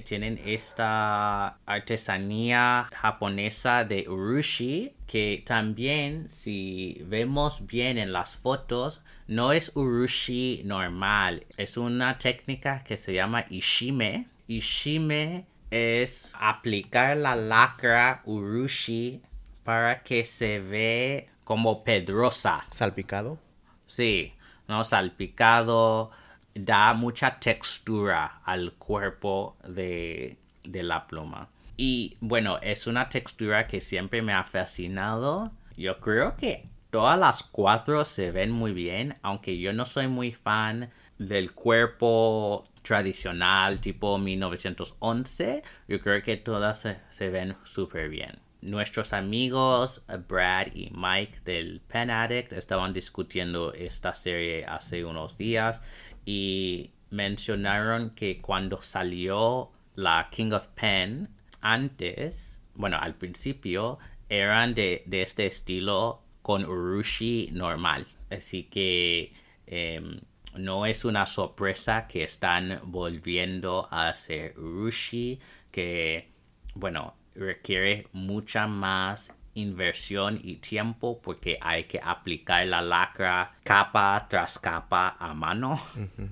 tienen 0.04 0.40
esta 0.44 1.58
artesanía 1.66 2.88
japonesa 2.94 3.84
de 3.84 4.08
urushi 4.08 4.94
que 5.06 5.42
también, 5.44 6.30
si 6.30 7.02
vemos 7.04 7.66
bien 7.66 7.98
en 7.98 8.12
las 8.12 8.36
fotos, 8.36 9.02
no 9.26 9.52
es 9.52 9.72
urushi 9.74 10.62
normal. 10.64 11.44
Es 11.56 11.76
una 11.76 12.18
técnica 12.18 12.82
que 12.84 12.96
se 12.96 13.12
llama 13.12 13.44
ishime. 13.50 14.28
Ishime 14.48 15.46
es 15.70 16.32
aplicar 16.38 17.16
la 17.16 17.36
lacra 17.36 18.22
urushi 18.24 19.22
para 19.64 20.02
que 20.02 20.24
se 20.24 20.60
ve 20.60 21.28
como 21.44 21.84
pedrosa. 21.84 22.64
salpicado. 22.70 23.38
Sí, 23.86 24.34
no 24.68 24.84
salpicado, 24.84 26.10
da 26.54 26.94
mucha 26.94 27.38
textura 27.38 28.40
al 28.44 28.72
cuerpo 28.74 29.56
de, 29.66 30.36
de 30.64 30.82
la 30.82 31.06
pluma. 31.06 31.48
Y 31.76 32.16
bueno, 32.20 32.58
es 32.62 32.86
una 32.86 33.08
textura 33.08 33.66
que 33.66 33.80
siempre 33.80 34.22
me 34.22 34.32
ha 34.32 34.44
fascinado. 34.44 35.52
Yo 35.76 36.00
creo 36.00 36.36
que 36.36 36.66
todas 36.90 37.18
las 37.18 37.42
cuatro 37.42 38.04
se 38.04 38.30
ven 38.30 38.50
muy 38.50 38.72
bien, 38.72 39.16
aunque 39.22 39.58
yo 39.58 39.72
no 39.72 39.84
soy 39.84 40.08
muy 40.08 40.32
fan 40.32 40.90
del 41.18 41.52
cuerpo 41.52 42.64
tradicional 42.86 43.80
tipo 43.80 44.16
1911. 44.16 45.62
Yo 45.88 46.00
creo 46.00 46.22
que 46.22 46.36
todas 46.36 46.86
se, 47.10 47.30
ven 47.30 47.56
súper 47.64 48.08
bien. 48.08 48.38
Nuestros 48.62 49.12
amigos 49.12 50.04
eh, 50.08 50.16
Brad 50.16 50.68
y 50.74 50.90
Mike 50.94 51.40
del 51.44 51.80
Pen 51.80 52.10
Addict 52.10 52.52
estaban 52.52 52.92
discutiendo 52.92 53.72
esta 53.74 54.14
serie 54.14 54.64
hace 54.64 55.04
unos 55.04 55.36
días 55.36 55.82
y 56.24 56.92
mencionaron 57.10 58.10
que 58.10 58.40
cuando 58.40 58.78
salió 58.78 59.72
la 59.94 60.28
King 60.30 60.52
of 60.52 60.68
Pen 60.68 61.28
antes, 61.60 62.60
bueno, 62.74 62.98
al 63.00 63.14
principio 63.14 63.98
eran 64.28 64.74
de, 64.74 65.02
de 65.06 65.22
este 65.22 65.46
estilo 65.46 66.22
con 66.42 66.64
urushi 66.64 67.48
normal. 67.52 68.06
Así 68.30 68.64
que 68.64 69.32
em, 69.66 70.20
no 70.58 70.86
es 70.86 71.04
una 71.04 71.26
sorpresa 71.26 72.06
que 72.06 72.24
están 72.24 72.80
volviendo 72.84 73.88
a 73.90 74.08
hacer 74.08 74.58
urushi 74.58 75.38
que, 75.70 76.30
bueno, 76.74 77.14
requiere 77.34 78.08
mucha 78.12 78.66
más 78.66 79.32
inversión 79.54 80.38
y 80.42 80.56
tiempo 80.56 81.20
porque 81.22 81.58
hay 81.62 81.84
que 81.84 81.98
aplicar 82.02 82.66
la 82.66 82.82
lacra 82.82 83.54
capa 83.64 84.26
tras 84.28 84.58
capa 84.58 85.16
a 85.18 85.32
mano. 85.34 85.80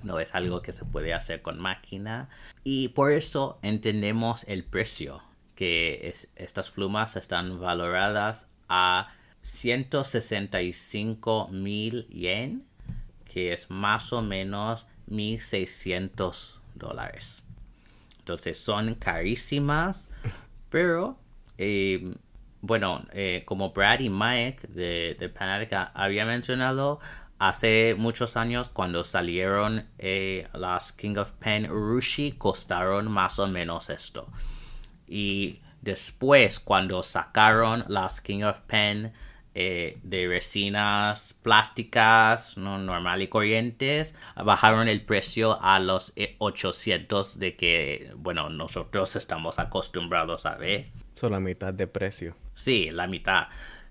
No 0.03 0.19
es 0.19 0.33
algo 0.35 0.61
que 0.61 0.73
se 0.73 0.85
puede 0.85 1.13
hacer 1.13 1.41
con 1.41 1.59
máquina. 1.59 2.29
Y 2.63 2.89
por 2.89 3.11
eso 3.11 3.57
entendemos 3.63 4.43
el 4.47 4.63
precio, 4.63 5.23
que 5.55 6.07
es- 6.07 6.31
estas 6.35 6.69
plumas 6.69 7.15
están 7.15 7.59
valoradas 7.59 8.47
a 8.69 9.07
165 9.41 11.47
mil 11.51 12.07
yen, 12.09 12.63
que 13.35 13.51
es 13.51 13.69
más 13.69 14.13
o 14.13 14.21
menos 14.21 14.87
1600 15.07 16.61
dólares. 16.73 17.43
Entonces 18.19 18.57
son 18.57 18.95
carísimas, 18.95 20.07
pero 20.69 21.19
eh, 21.57 22.15
bueno, 22.61 23.05
eh, 23.11 23.43
como 23.45 23.71
Brad 23.71 23.99
y 23.99 24.09
Mike 24.09 24.69
de, 24.69 25.17
de 25.19 25.27
Panatica 25.27 25.91
había 25.93 26.25
mencionado, 26.25 27.01
hace 27.37 27.95
muchos 27.97 28.37
años 28.37 28.69
cuando 28.69 29.03
salieron 29.03 29.85
eh, 29.97 30.47
las 30.53 30.93
King 30.93 31.17
of 31.17 31.33
Pen 31.33 31.69
Urushi 31.69 32.31
costaron 32.37 33.11
más 33.11 33.37
o 33.37 33.47
menos 33.47 33.89
esto. 33.89 34.29
Y 35.09 35.59
después 35.81 36.61
cuando 36.61 37.03
sacaron 37.03 37.83
las 37.89 38.21
King 38.21 38.43
of 38.43 38.61
Pen 38.61 39.11
eh, 39.55 39.97
de 40.03 40.27
resinas 40.27 41.33
plásticas 41.41 42.57
no 42.57 42.77
normal 42.77 43.21
y 43.21 43.29
corrientes 43.29 44.13
bajaron 44.35 44.87
el 44.87 45.01
precio 45.05 45.61
a 45.61 45.79
los 45.79 46.13
eh, 46.15 46.35
800 46.39 47.39
de 47.39 47.55
que 47.55 48.11
bueno 48.17 48.49
nosotros 48.49 49.15
estamos 49.15 49.57
acostumbrados 49.57 50.45
a 50.45 50.55
ver 50.55 50.85
Solo 51.15 51.35
la 51.35 51.39
mitad 51.39 51.73
de 51.73 51.87
precio. 51.87 52.35
Sí, 52.53 52.91
la 52.91 53.07
mitad. 53.07 53.47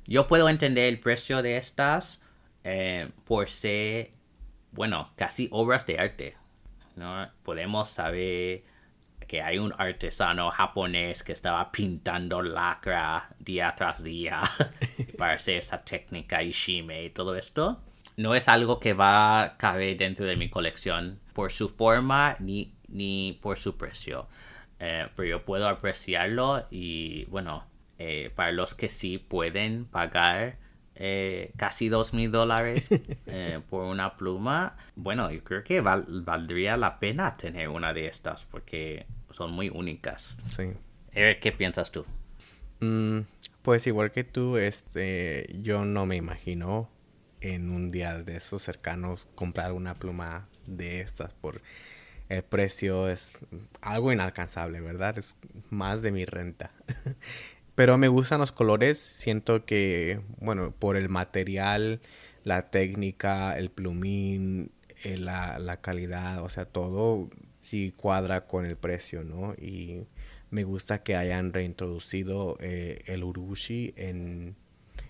Yo 0.07 0.27
puedo 0.27 0.49
entender 0.51 0.85
el 0.85 1.01
precio 1.01 1.43
de 1.43 1.57
estas 1.57 2.21
eh, 2.63 3.11
por 3.25 3.49
ser, 3.49 4.11
bueno, 4.73 5.11
casi 5.17 5.49
obras 5.51 5.87
de 5.87 5.99
arte. 5.99 6.37
¿no? 6.97 7.27
Podemos 7.43 7.89
saber 7.89 8.63
que 9.27 9.43
hay 9.43 9.59
un 9.59 9.75
artesano 9.79 10.51
japonés 10.51 11.23
que 11.23 11.33
estaba 11.33 11.71
pintando 11.71 12.43
lacra 12.43 13.29
día 13.39 13.75
tras 13.77 14.03
día 14.03 14.43
para 15.19 15.35
hacer 15.35 15.57
esta 15.57 15.83
técnica 15.83 16.43
Ishime 16.43 17.05
y 17.05 17.11
todo 17.11 17.37
esto. 17.37 17.83
No 18.17 18.35
es 18.35 18.49
algo 18.49 18.79
que 18.79 18.93
va 18.93 19.43
a 19.43 19.57
caber 19.57 19.97
dentro 19.97 20.25
de 20.27 20.37
mi 20.37 20.49
colección 20.49 21.21
por 21.33 21.53
su 21.53 21.69
forma 21.69 22.37
ni, 22.39 22.75
ni 22.89 23.39
por 23.43 23.59
su 23.59 23.77
precio. 23.77 24.29
Eh, 24.79 25.09
pero 25.17 25.29
yo 25.29 25.45
puedo 25.45 25.69
apreciarlo 25.69 26.67
y 26.71 27.25
bueno, 27.27 27.65
eh, 27.99 28.31
para 28.35 28.53
los 28.53 28.75
que 28.75 28.89
sí 28.89 29.19
pueden 29.19 29.85
pagar 29.85 30.59
eh, 30.97 31.53
casi 31.57 31.89
dos 31.89 32.13
mil 32.15 32.31
dólares 32.31 32.89
eh, 33.27 33.61
por 33.71 33.85
una 33.85 34.17
pluma, 34.17 34.77
bueno, 34.97 35.31
yo 35.31 35.43
creo 35.43 35.65
que 35.65 35.81
val- 35.81 36.07
valdría 36.25 36.77
la 36.77 36.99
pena 37.01 37.37
tener 37.37 37.69
una 37.69 37.93
de 37.93 38.07
estas 38.07 38.45
porque 38.45 39.07
son 39.31 39.53
muy 39.53 39.69
únicas. 39.69 40.39
Sí. 40.57 40.73
Eric, 41.13 41.41
¿qué 41.41 41.53
piensas 41.53 41.91
tú? 41.91 42.05
Mm, 42.81 43.21
pues 43.63 43.87
igual 43.87 44.13
que 44.13 44.25
tú, 44.25 44.57
este, 44.57 45.47
yo 45.63 45.85
no 45.85 46.07
me 46.07 46.17
imagino 46.17 46.89
en 47.41 47.71
un 47.71 47.91
día 47.91 48.23
de 48.23 48.37
esos 48.37 48.63
cercanos 48.63 49.29
comprar 49.35 49.73
una 49.73 49.95
pluma 49.95 50.49
de 50.67 51.01
estas 51.01 51.33
por 51.35 51.61
el 52.31 52.43
precio 52.43 53.09
es 53.11 53.39
algo 53.83 54.11
inalcanzable, 54.13 54.81
¿verdad? 54.81 55.19
Es 55.19 55.37
más 55.71 56.01
de 56.03 56.11
mi 56.11 56.25
renta. 56.25 56.71
Pero 57.75 57.99
me 57.99 58.09
gustan 58.09 58.41
los 58.41 58.53
colores, 58.53 58.99
siento 58.99 59.65
que, 59.65 60.21
bueno, 60.39 60.73
por 60.79 60.97
el 60.97 61.09
material 61.09 62.01
la 62.45 62.71
técnica, 62.71 63.59
el 63.59 63.71
plumín, 63.71 64.71
eh, 65.03 65.17
la, 65.17 65.59
la, 65.59 65.81
calidad, 65.81 66.43
o 66.43 66.49
sea, 66.49 66.67
todo 66.67 67.31
sí 67.61 67.93
cuadra 67.97 68.47
con 68.47 68.67
el 68.67 68.77
precio, 68.77 69.25
¿no? 69.25 69.55
Y 69.55 70.07
me 70.51 70.65
gusta 70.65 71.03
que 71.03 71.17
hayan 71.17 71.53
reintroducido 71.53 72.57
eh, 72.61 73.03
el 73.07 73.25
urushi 73.25 73.95
en, 73.97 74.55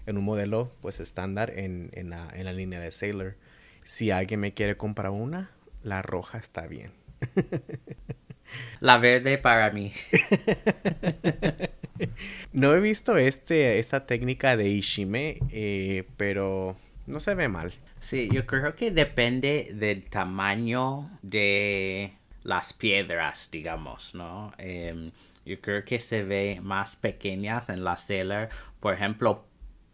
en, 0.06 0.16
un 0.16 0.24
modelo 0.24 0.70
pues 0.80 1.00
estándar 1.00 1.52
en, 1.58 1.90
en, 1.92 2.10
la, 2.10 2.28
en 2.32 2.44
la 2.44 2.52
línea 2.52 2.80
de 2.80 2.92
Sailor. 2.92 3.36
Si 3.82 4.10
alguien 4.10 4.40
me 4.40 4.54
quiere 4.54 4.76
comprar 4.76 5.10
una, 5.10 5.50
la 5.82 6.00
roja 6.02 6.38
está 6.38 6.66
bien. 6.66 6.92
La 8.80 8.98
verde 8.98 9.38
para 9.38 9.70
mí. 9.70 9.92
no 12.52 12.74
he 12.74 12.80
visto 12.80 13.16
este, 13.16 13.78
esta 13.78 14.06
técnica 14.06 14.56
de 14.56 14.68
Ishime, 14.68 15.38
eh, 15.50 16.04
pero 16.16 16.76
no 17.06 17.20
se 17.20 17.34
ve 17.34 17.48
mal. 17.48 17.72
Sí, 18.00 18.28
yo 18.32 18.46
creo 18.46 18.74
que 18.74 18.90
depende 18.90 19.72
del 19.74 20.08
tamaño 20.08 21.10
de 21.22 22.12
las 22.42 22.72
piedras, 22.72 23.48
digamos, 23.50 24.14
¿no? 24.14 24.52
Em, 24.58 25.10
yo 25.46 25.60
creo 25.60 25.84
que 25.84 25.98
se 25.98 26.22
ve 26.22 26.60
más 26.62 26.96
pequeñas 26.96 27.68
en 27.70 27.84
la 27.84 27.96
Sailor. 27.96 28.48
Por 28.80 28.94
ejemplo, 28.94 29.46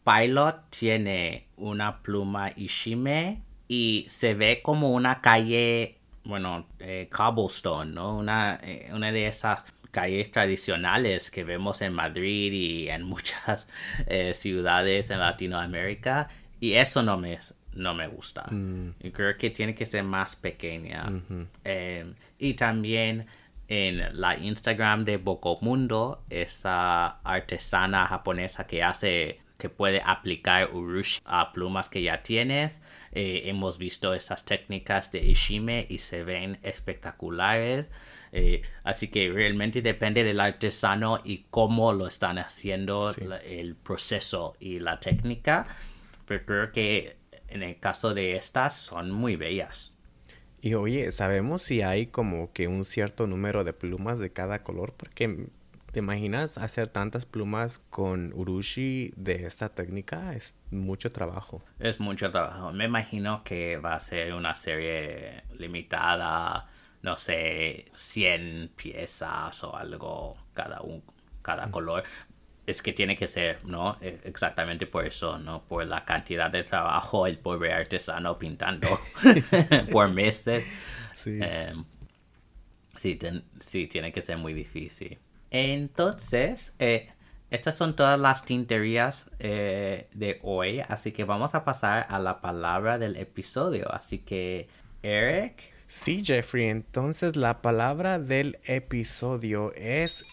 Pilot 0.05 0.71
tiene 0.71 1.47
una 1.57 2.03
pluma 2.03 2.51
Ishime 2.57 3.43
y 3.69 4.05
se 4.09 4.35
ve 4.35 4.61
como 4.63 4.91
una 4.91 5.21
calle 5.21 6.01
bueno, 6.25 6.67
eh, 6.79 7.09
cobblestone, 7.11 7.93
¿no? 7.93 8.19
Una, 8.19 8.61
eh, 8.63 8.91
una 8.93 9.11
de 9.11 9.27
esas 9.27 9.65
calles 9.91 10.30
tradicionales 10.30 11.30
que 11.30 11.45
vemos 11.45 11.82
en 11.82 11.93
Madrid 11.93 12.53
y 12.53 12.88
en 12.88 13.03
muchas 13.14 13.68
eh, 14.07 14.34
ciudades 14.34 15.11
en 15.11 15.20
Latinoamérica. 15.20 16.28
Y 16.61 16.74
eso 16.74 17.03
no 17.03 17.16
me, 17.16 17.38
no 17.72 17.95
me 17.95 18.07
gusta. 18.07 18.47
Mm. 18.51 18.95
creo 19.12 19.36
que 19.36 19.51
tiene 19.51 19.74
que 19.74 19.86
ser 19.86 20.05
más 20.05 20.36
pequeña. 20.36 21.11
y 22.38 22.55
también 22.55 23.26
en 23.70 24.20
la 24.20 24.36
Instagram 24.36 25.05
de 25.05 25.16
Bocomundo, 25.16 26.24
esa 26.28 27.20
artesana 27.22 28.07
japonesa 28.07 28.66
que 28.66 28.82
hace 28.82 29.41
que 29.61 29.68
puede 29.68 30.03
aplicar 30.05 30.74
urushi 30.74 31.20
a 31.24 31.53
plumas 31.53 31.88
que 31.88 32.03
ya 32.03 32.22
tienes. 32.22 32.82
Eh, 33.12 33.43
hemos 33.45 33.78
visto 33.78 34.12
esas 34.14 34.45
técnicas 34.45 35.12
de 35.12 35.22
Ishime 35.22 35.86
y 35.88 35.99
se 35.99 36.24
ven 36.24 36.59
espectaculares. 36.62 37.88
Eh, 38.33 38.62
así 38.85 39.09
que 39.09 39.31
realmente 39.31 39.83
depende 39.83 40.22
del 40.22 40.41
artesano 40.41 41.20
y 41.24 41.47
cómo 41.51 41.93
lo 41.93 42.07
están 42.07 42.39
haciendo 42.39 43.12
el 43.45 43.76
proceso 43.76 44.55
y 44.61 44.78
la 44.78 45.01
técnica. 45.01 45.66
Pero 46.26 46.45
creo 46.47 46.72
que 46.72 47.16
en 47.49 47.62
el 47.62 47.78
caso 47.81 48.14
de 48.14 48.37
estas 48.37 48.74
son 48.74 49.11
muy 49.11 49.37
bellas. 49.37 49.97
Y 50.62 50.74
oye, 50.74 51.11
¿sabemos 51.11 51.62
si 51.62 51.83
hay 51.83 52.07
como 52.07 52.53
que 52.53 52.68
un 52.68 52.85
cierto 52.85 53.26
número 53.26 53.64
de 53.64 53.72
plumas 53.72 54.18
de 54.18 54.31
cada 54.31 54.62
color? 54.62 54.95
Porque 54.97 55.49
¿Te 55.93 55.99
imaginas 55.99 56.57
hacer 56.57 56.87
tantas 56.87 57.26
plumas 57.26 57.81
con 57.91 58.33
urushi 58.33 59.12
de 59.16 59.47
esta 59.47 59.70
técnica? 59.70 60.35
Es 60.35 60.55
mucho 60.70 61.11
trabajo. 61.11 61.64
Es 61.81 61.99
mucho 61.99 62.31
trabajo. 62.31 62.72
Me 62.72 62.85
imagino 62.85 63.43
que 63.43 63.76
va 63.76 63.97
a 63.97 64.01
ser 64.01 64.33
una 64.35 64.55
serie 64.55 65.43
limitada, 65.59 66.68
no 67.03 67.17
sé, 67.17 67.87
100 67.95 68.73
piezas 68.77 69.65
o 69.65 69.77
algo 69.77 70.37
cada 70.55 70.83
un, 70.83 71.03
cada 71.43 71.71
color. 71.71 72.05
Es 72.67 72.83
que 72.83 72.93
tiene 72.93 73.17
que 73.17 73.27
ser, 73.27 73.65
¿no? 73.65 73.97
E, 74.01 74.21
exactamente 74.25 74.87
por 74.87 75.07
eso, 75.07 75.39
¿no? 75.39 75.63
Por 75.63 75.87
la 75.87 76.05
cantidad 76.05 76.51
de 76.51 76.63
trabajo 76.63 77.27
el 77.27 77.39
pobre 77.39 77.73
artesano 77.73 78.39
pintando 78.39 79.01
por 79.91 80.11
meses. 80.11 80.65
Sí. 81.15 81.39
Em, 81.43 81.85
sí, 82.97 83.19
sí, 83.61 83.87
tiene 83.87 84.13
que 84.13 84.23
ser 84.23 84.37
muy 84.37 84.53
difícil. 84.53 85.19
Entonces, 85.51 86.75
eh, 86.79 87.11
estas 87.51 87.77
son 87.77 87.97
todas 87.97 88.21
las 88.21 88.45
tinterías 88.45 89.31
eh, 89.41 90.09
de 90.13 90.39
hoy, 90.43 90.81
así 90.89 91.11
que 91.11 91.25
vamos 91.25 91.57
a 91.57 91.65
pasar 91.65 92.07
a 92.09 92.21
la 92.21 92.41
palabra 92.41 92.99
del 92.99 93.17
episodio. 93.17 93.93
Así 93.93 94.19
que, 94.19 94.69
Eric. 95.03 95.70
Sí, 95.91 96.22
Jeffrey, 96.24 96.66
entonces 96.66 97.34
la 97.34 97.62
palabra 97.62 98.20
del 98.20 98.61
episodio 98.62 99.72
es 99.74 100.24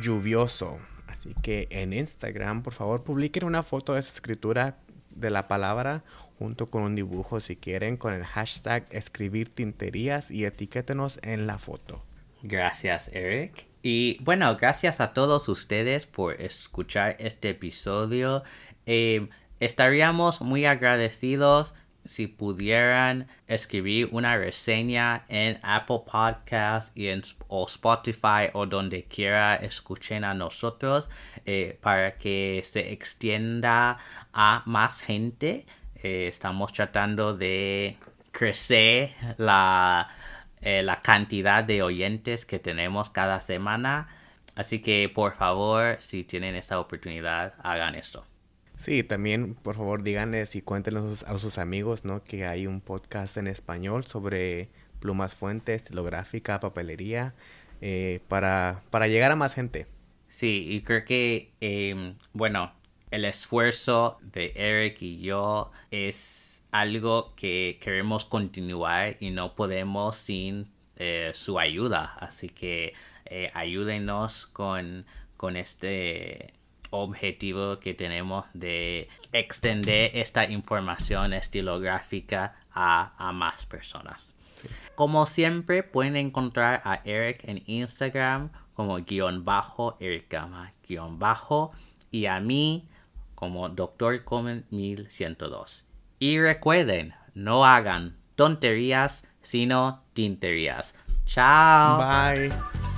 lluvioso. 0.00 0.78
Así 1.06 1.34
que 1.42 1.68
en 1.68 1.92
Instagram, 1.92 2.62
por 2.62 2.72
favor, 2.72 3.04
publiquen 3.04 3.44
una 3.44 3.62
foto 3.62 3.92
de 3.92 4.00
esa 4.00 4.14
escritura 4.14 4.78
de 5.10 5.28
la 5.28 5.48
palabra 5.48 6.02
junto 6.38 6.66
con 6.66 6.82
un 6.82 6.94
dibujo 6.94 7.40
si 7.40 7.56
quieren 7.56 7.98
con 7.98 8.14
el 8.14 8.24
hashtag 8.24 8.86
escribir 8.88 9.50
tinterías 9.50 10.30
y 10.30 10.46
etiquétenos 10.46 11.20
en 11.22 11.46
la 11.46 11.58
foto. 11.58 12.02
Gracias, 12.42 13.10
Eric. 13.12 13.66
Y 13.82 14.16
bueno, 14.22 14.56
gracias 14.56 14.98
a 15.02 15.12
todos 15.12 15.46
ustedes 15.50 16.06
por 16.06 16.40
escuchar 16.40 17.16
este 17.18 17.50
episodio. 17.50 18.44
Eh, 18.86 19.28
estaríamos 19.60 20.40
muy 20.40 20.64
agradecidos 20.64 21.74
si 22.04 22.26
pudieran 22.26 23.28
escribir 23.46 24.08
una 24.12 24.36
reseña 24.36 25.24
en 25.28 25.58
Apple 25.62 26.02
Podcast 26.10 26.96
y 26.96 27.08
en 27.08 27.22
o 27.48 27.66
Spotify 27.66 28.50
o 28.52 28.66
donde 28.66 29.04
quiera 29.04 29.56
escuchen 29.56 30.24
a 30.24 30.34
nosotros 30.34 31.08
eh, 31.44 31.78
para 31.80 32.16
que 32.18 32.62
se 32.64 32.92
extienda 32.92 33.98
a 34.32 34.62
más 34.66 35.00
gente. 35.00 35.66
Eh, 36.02 36.28
estamos 36.28 36.72
tratando 36.72 37.36
de 37.36 37.96
crecer 38.32 39.10
la 39.38 40.08
eh, 40.64 40.82
la 40.82 41.02
cantidad 41.02 41.62
de 41.62 41.82
oyentes 41.82 42.46
que 42.46 42.58
tenemos 42.58 43.10
cada 43.10 43.42
semana. 43.42 44.08
Así 44.56 44.80
que 44.80 45.10
por 45.10 45.36
favor, 45.36 45.98
si 46.00 46.24
tienen 46.24 46.54
esa 46.54 46.80
oportunidad, 46.80 47.52
hagan 47.62 47.94
esto. 47.94 48.24
Sí, 48.76 49.02
también 49.04 49.54
por 49.54 49.76
favor 49.76 50.02
díganles 50.02 50.56
y 50.56 50.62
cuéntenos 50.62 51.22
a 51.24 51.38
sus 51.38 51.58
amigos, 51.58 52.04
¿no? 52.04 52.24
Que 52.24 52.44
hay 52.46 52.66
un 52.66 52.80
podcast 52.80 53.36
en 53.36 53.46
español 53.46 54.04
sobre 54.04 54.68
plumas 55.00 55.34
fuentes, 55.34 55.82
estilográfica, 55.82 56.60
papelería, 56.60 57.34
eh, 57.80 58.20
para, 58.28 58.82
para 58.90 59.06
llegar 59.06 59.30
a 59.30 59.36
más 59.36 59.54
gente. 59.54 59.86
Sí, 60.28 60.66
y 60.68 60.80
creo 60.80 61.04
que, 61.04 61.52
em, 61.60 62.16
bueno, 62.32 62.72
el 63.10 63.24
esfuerzo 63.24 64.18
de 64.22 64.52
Eric 64.56 65.00
y 65.02 65.20
yo 65.20 65.70
es 65.90 66.64
algo 66.72 67.34
que 67.36 67.78
queremos 67.80 68.24
continuar 68.24 69.16
y 69.20 69.30
no 69.30 69.54
podemos 69.54 70.16
sin 70.16 70.72
eh, 70.96 71.30
su 71.34 71.60
ayuda. 71.60 72.16
Así 72.18 72.48
que 72.48 72.94
eh, 73.26 73.50
ayúdenos 73.54 74.46
con, 74.46 75.06
con 75.36 75.56
este 75.56 76.54
objetivo 77.02 77.78
que 77.78 77.94
tenemos 77.94 78.44
de 78.54 79.08
extender 79.32 80.10
esta 80.14 80.44
información 80.46 81.32
estilográfica 81.32 82.56
a, 82.72 83.32
más 83.32 83.66
personas. 83.66 84.34
Como 84.94 85.26
siempre, 85.26 85.82
pueden 85.82 86.16
encontrar 86.16 86.80
a 86.84 87.00
Eric 87.04 87.44
en 87.44 87.62
Instagram 87.66 88.50
como 88.74 88.96
guion 88.96 89.44
bajo, 89.44 89.96
Eric 90.00 90.34
guion 90.86 91.18
bajo, 91.18 91.72
y 92.10 92.26
a 92.26 92.40
mí 92.40 92.88
como 93.34 93.68
Doctor 93.68 94.24
Comen 94.24 94.64
1102. 94.70 95.84
Y 96.18 96.38
recuerden, 96.38 97.14
no 97.34 97.64
hagan 97.64 98.16
tonterías, 98.36 99.24
sino 99.42 100.02
tinterías. 100.14 100.94
Chao. 101.26 101.98
Bye. 101.98 102.93